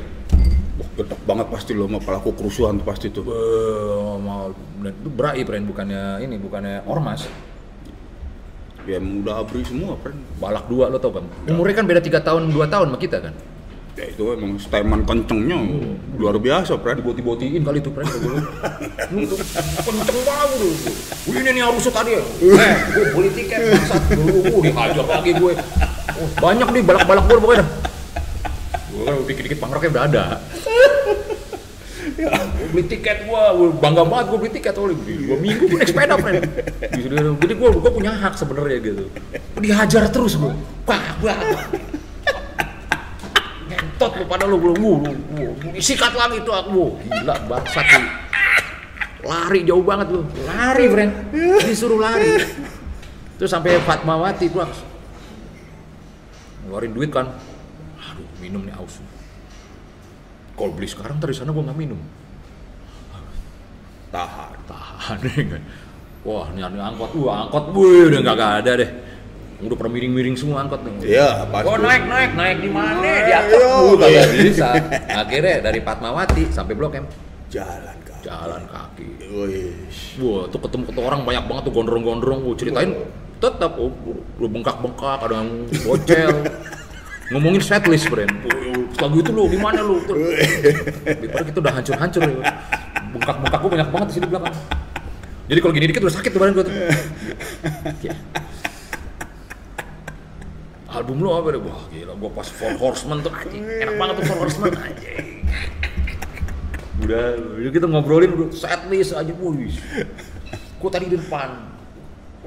[0.78, 3.26] Wah, gedek banget pasti lo sama pelaku kerusuhan tuh pasti tuh.
[4.22, 7.28] Mau dan itu berai friend bukannya ini bukannya ormas.
[8.88, 10.16] Ya emang udah abri semua, friend.
[10.40, 11.28] Balak dua lo tau kan?
[11.50, 13.34] Umurnya kan beda tiga tahun dua tahun sama kita kan?
[13.98, 15.58] Ya itu emang steman kencengnya.
[16.22, 17.02] Luar biasa, friend.
[17.02, 17.90] diboti-botiin kali itu
[19.10, 20.60] lu tuh kenceng banget
[21.26, 22.22] Wih, ini nih harusnya tadi ya.
[22.22, 25.54] Eh gue beli tiket bangsat dulu dihajar lagi gue.
[26.18, 27.66] Oh, banyak nih balak-balak gue pokoknya
[28.88, 30.26] gue kan dikit-dikit pangroknya udah ada.
[32.18, 33.44] Gue beli tiket gue
[33.82, 36.44] bangga banget gue beli tiket oleh dua minggu gue naik sepeda friend
[37.42, 39.06] jadi gue gue punya hak sebenarnya gitu.
[39.58, 40.54] Dihajar terus gue
[40.86, 41.42] wah wah
[43.98, 45.14] ngentot lu pada lu belum lu, lu,
[45.58, 46.94] lu, sikat lagi tuh aku.
[46.94, 48.02] Wah, gila bangsat lu.
[49.26, 50.22] Lari jauh banget lu.
[50.46, 51.12] Lari friend
[51.66, 52.38] disuruh lari.
[53.42, 54.70] Terus sampai Fatmawati pulang
[56.62, 57.26] ngeluarin duit kan.
[57.98, 59.02] Aduh minum nih aus.
[60.54, 61.98] Kalau beli sekarang dari sana gua nggak minum.
[64.14, 64.54] Tahan.
[64.70, 65.18] tahan
[66.28, 67.18] wah nyari angkot.
[67.18, 68.92] Wah angkot wih udah nggak ada deh
[69.58, 71.66] udah pada miring-miring semua angkot nih Iya, pasti.
[71.66, 73.02] Oh naik naik naik di mana?
[73.02, 73.42] Di Ayo.
[73.42, 74.68] atas uh, kagak bisa.
[75.18, 77.06] Akhirnya dari Fatmawati sampai Blok M
[77.48, 78.20] Jalan kan.
[78.22, 79.08] jalan kaki.
[79.34, 79.74] Wih.
[80.20, 82.40] Wah tuh ketemu ketemu orang banyak banget tuh gondrong-gondrong.
[82.44, 82.92] Gue ceritain
[83.38, 83.90] tetap oh,
[84.38, 85.50] lu bengkak-bengkak ada yang
[85.82, 86.30] bocel.
[87.34, 88.08] Ngomongin setlist.
[88.08, 88.22] Oh,
[88.98, 90.00] Lagu itu lu di mana lu?
[90.04, 90.16] Tuh.
[91.02, 92.36] Daripada kita udah hancur-hancur ya.
[93.16, 94.56] Bengkak-bengkak gue banyak banget di sini belakang.
[95.48, 96.76] Jadi kalau gini dikit udah sakit tuh badan gue tuh.
[98.06, 98.14] Ya.
[100.98, 101.62] Album lu apa deh?
[101.62, 103.62] Wah gila, gua pas Four Horsemen tuh anjing.
[103.62, 105.26] Enak banget tuh Four Horsemen anjing.
[107.06, 107.38] Udah,
[107.70, 109.78] kita ngobrolin udah setlist aja, wih.
[110.82, 111.70] Gua tadi di depan.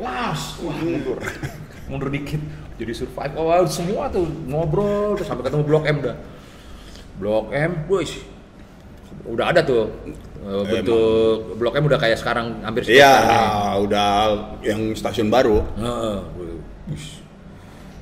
[0.02, 1.22] Las, wah mundur.
[1.86, 2.42] mundur dikit.
[2.80, 3.34] Jadi survive.
[3.38, 6.16] Oh, semua tuh ngobrol terus sampai ketemu Blok M dah.
[7.22, 8.12] Blok M, wih.
[9.28, 9.92] Udah ada tuh
[10.42, 13.14] eh, bentuk Blok M udah kayak sekarang hampir Iya,
[13.84, 14.10] udah
[14.64, 15.62] yang stasiun baru.
[16.90, 17.29] Wih.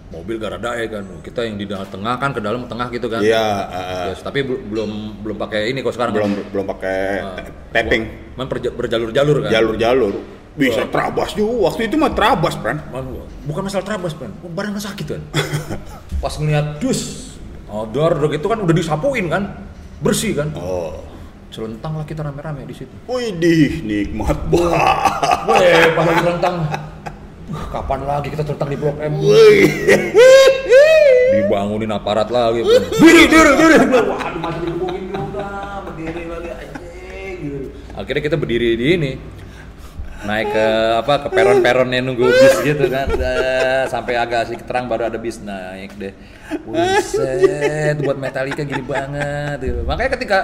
[0.08, 3.20] Mobil gak rada ya kan kita yang di tengah kan ke dalam tengah gitu kan
[3.20, 4.90] Iya, eh, Yes, tapi bel- belum
[5.20, 7.44] belum pakai ini kok sekarang belum belum pakai Ah.
[7.70, 8.02] tapping,
[8.34, 10.14] perja- berjalur-jalur kan jalur-jalur.
[10.58, 11.70] Bisa terabas juga.
[11.70, 12.58] Waktu itu mah terabas.
[12.58, 12.82] Man,
[13.44, 15.22] bukan masalah terabas kan barang sakit kan
[16.18, 17.32] pas ngeliat dus
[17.64, 19.42] odor udah gitu kan udah disapuin kan
[19.98, 20.98] bersih kan Oh.
[21.48, 24.84] celentang lah kita rame-rame di situ Widih, nikmat banget.
[25.48, 26.80] Weh, pas celentang Wah,
[27.68, 29.14] kapan lagi kita celentang di blok M?
[31.28, 32.64] Dibangunin aparat lagi
[32.98, 33.76] diri diri diri.
[33.84, 35.48] Waduh masih dihubungin juga
[35.86, 37.58] berdiri lagi anjing gitu.
[37.94, 39.12] akhirnya kita berdiri di ini.
[40.18, 40.66] Naik ke
[40.98, 43.06] apa ke peron-peronnya nunggu bis gitu kan.
[43.86, 46.10] Sampai agak sedikit terang baru ada bis naik deh.
[46.66, 49.84] Buset, buat Metallica gini banget gitu.
[49.84, 50.38] makanya ketika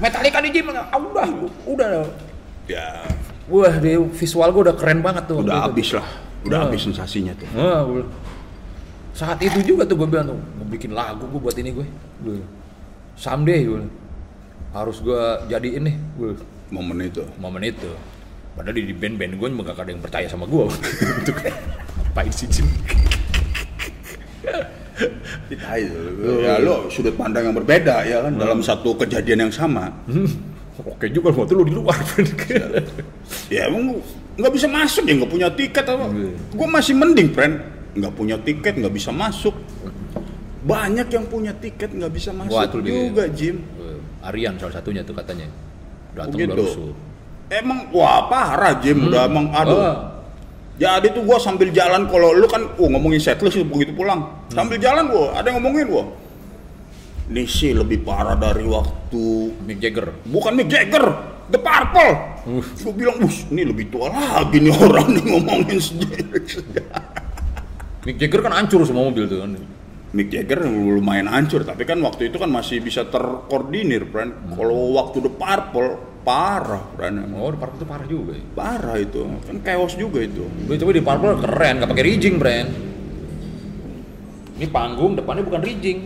[0.00, 1.28] Metallica di gym ah, udah
[1.68, 1.88] udah.
[2.64, 3.04] Ya,
[3.44, 6.23] wah di visual gue udah keren banget tuh udah habis lah.
[6.44, 6.64] Udah Oh.
[6.68, 7.48] habis sensasinya tuh.
[7.52, 8.08] Gua-
[9.14, 11.86] saat itu juga tuh gue bilang tuh, mau bikin lagu gue buat ini gue.
[12.20, 12.38] gue.
[13.14, 13.86] Someday gue
[14.70, 16.30] harus gue jadiin nih gue
[16.68, 17.22] Momen itu.
[17.38, 17.86] momen itu.
[18.54, 20.64] Padahal di, band-band gue juga gak ada yang percaya sama gue.
[21.22, 21.54] Itu kan
[21.98, 22.62] ngapain sih itu.
[26.42, 29.90] Ya lo sudut pandang yang berbeda ya kan dalam satu kejadian yang sama.
[30.06, 30.26] Hmm,
[30.86, 31.98] Oke juga waktu lu di luar.
[33.50, 33.98] Ya emang
[34.34, 36.06] nggak bisa masuk ya nggak punya tiket apa?
[36.10, 36.30] Iya.
[36.54, 37.54] Gue masih mending, friend.
[37.94, 39.54] Nggak punya tiket nggak bisa masuk.
[40.64, 42.90] Banyak yang punya tiket nggak bisa masuk Wah, itu dia.
[42.90, 43.56] juga, Jim.
[44.24, 45.46] Arian salah satunya tuh katanya.
[46.16, 46.90] Datang udah rusuh.
[47.52, 49.76] Emang wah parah Jim, udah emang aduh.
[49.76, 49.96] Oh,
[50.74, 54.26] Jadi tuh gua sambil jalan kalau lu kan oh ngomongin setlist begitu pulang.
[54.50, 56.04] Sambil jalan gua ada yang ngomongin gua.
[57.24, 60.12] Ini sih lebih parah dari waktu Mick Jagger.
[60.28, 62.12] bukan Mick Jagger, The Purple.
[62.84, 66.40] Gua bilang, "Bus, ini lebih tua lagi nih orang nih ngomongin sendiri."
[68.04, 69.56] Mick Jagger kan hancur semua mobil tuh kan.
[70.14, 74.54] Mick Jagger lumayan hancur, tapi kan waktu itu kan masih bisa terkoordinir, friend.
[74.54, 75.90] Kalau waktu The Purple
[76.22, 77.34] parah, friend.
[77.34, 78.44] Oh, di Purple tuh parah juga ya.
[78.54, 80.46] Parah itu, kan chaos juga itu.
[80.68, 82.68] Gue coba di Purple keren, gak pakai rigging, brand.
[84.54, 85.98] Ini panggung depannya bukan rigging.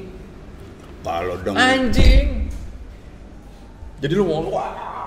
[1.05, 2.49] Kalau dengan Anjing.
[4.01, 4.98] Jadi lu mau wah,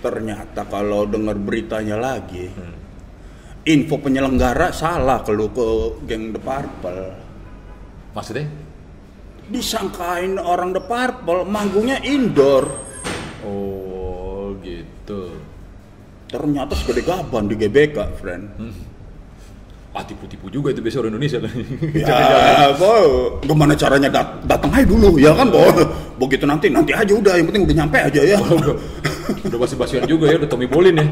[0.00, 2.48] ternyata kalau dengar beritanya lagi,
[3.68, 5.66] info penyelenggara salah kalau ke
[6.08, 7.04] geng The Purple.
[8.14, 8.46] maksudnya?
[9.50, 12.70] Disangkain orang The Purple, manggungnya indoor.
[13.42, 15.34] Oh, gitu.
[16.30, 18.44] Ternyata segede gaban di GBK, friend.
[19.90, 21.50] Ah, tipu-tipu juga itu biasa orang Indonesia kan.
[21.98, 25.66] Ya, boh, gimana caranya dat datang aja dulu, ya kan, boh.
[26.20, 28.36] Begitu nanti, nanti aja udah, yang penting udah nyampe aja ya.
[29.48, 31.06] Udah basi-basian juga ya, udah Tommy Bolin ya.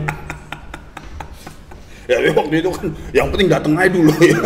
[2.13, 2.87] ya waktu itu kan,
[3.17, 4.37] yang penting datang aja dulu ya.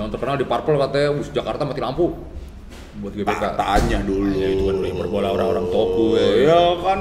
[0.00, 2.16] Yang terkenal di Purple katanya, "Us Jakarta mati lampu."
[3.04, 3.44] Buat GBK.
[3.60, 4.32] Tanya dulu.
[4.32, 6.28] Ya, itu kan udah berbola orang-orang toku ya.
[6.48, 7.00] Ya kan,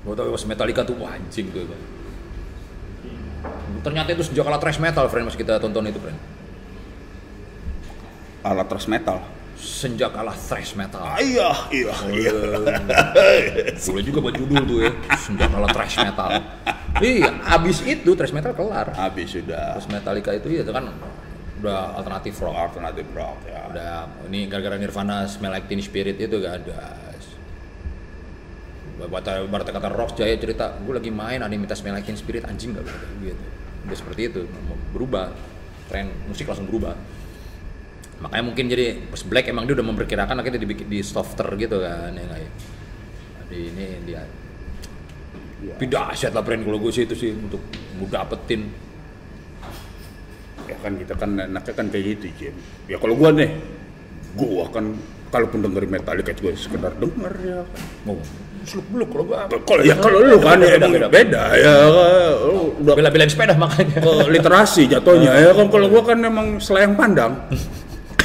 [0.00, 1.68] Gua tau pas Metallica tuh wah, anjing tuh.
[3.84, 6.18] Ternyata itu sejak kala thrash metal, friend, pas kita tonton itu, friend.
[8.40, 9.20] alat thrash metal.
[9.60, 11.04] Senjak kala thrash metal.
[11.20, 12.32] Iya, iya, iya.
[13.92, 16.30] Boleh juga buat judul tuh ya, senjak kala thrash metal.
[16.96, 18.96] Iya, abis itu thrash metal kelar.
[18.96, 20.88] Habis sudah Terus Metallica itu ya itu kan
[21.60, 22.56] udah alternatif rock.
[22.56, 23.60] alternatif rock ya.
[23.68, 26.80] Udah ini gara-gara Nirvana Smell Like Teen Spirit itu gak ada.
[29.00, 32.20] Baca barat kata rock jaya cerita, gue lagi main ada yang minta Smell Like Teen
[32.20, 32.84] Spirit anjing gak
[33.24, 33.44] gitu.
[33.88, 34.40] Udah seperti itu,
[34.92, 35.32] berubah.
[35.88, 36.94] Tren musik langsung berubah.
[38.20, 42.12] Makanya mungkin jadi pas Black emang dia udah memperkirakan akhirnya dibikin di softer gitu kan
[42.12, 42.50] ya nggak ya.
[43.42, 44.22] Jadi ini dia
[45.60, 45.76] Ya.
[45.76, 48.64] tidak asyat lah brand kalau gue sih itu sih untuk gue dapetin.
[50.64, 52.54] Ya kan kita kan enaknya kan kayak gitu Jim
[52.86, 53.50] ya kalau gua nih
[54.32, 54.94] gua kan
[55.28, 57.82] kalaupun dengerin Metallica juga sekedar denger ya kan.
[58.06, 58.16] Mau
[58.62, 61.08] seluk beluk kalau gue kalau ya kalau lu kan ya Beda, emang beda.
[61.10, 61.72] beda, ya
[62.44, 63.98] lu udah bela-belain sepeda makanya.
[63.98, 65.66] Ke literasi jatuhnya ya kan.
[65.68, 67.34] Kalau gua kan emang selayang pandang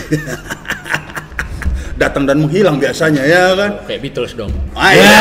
[2.01, 5.07] datang dan menghilang biasanya ya kan kayak Beatles dong Ah, iya.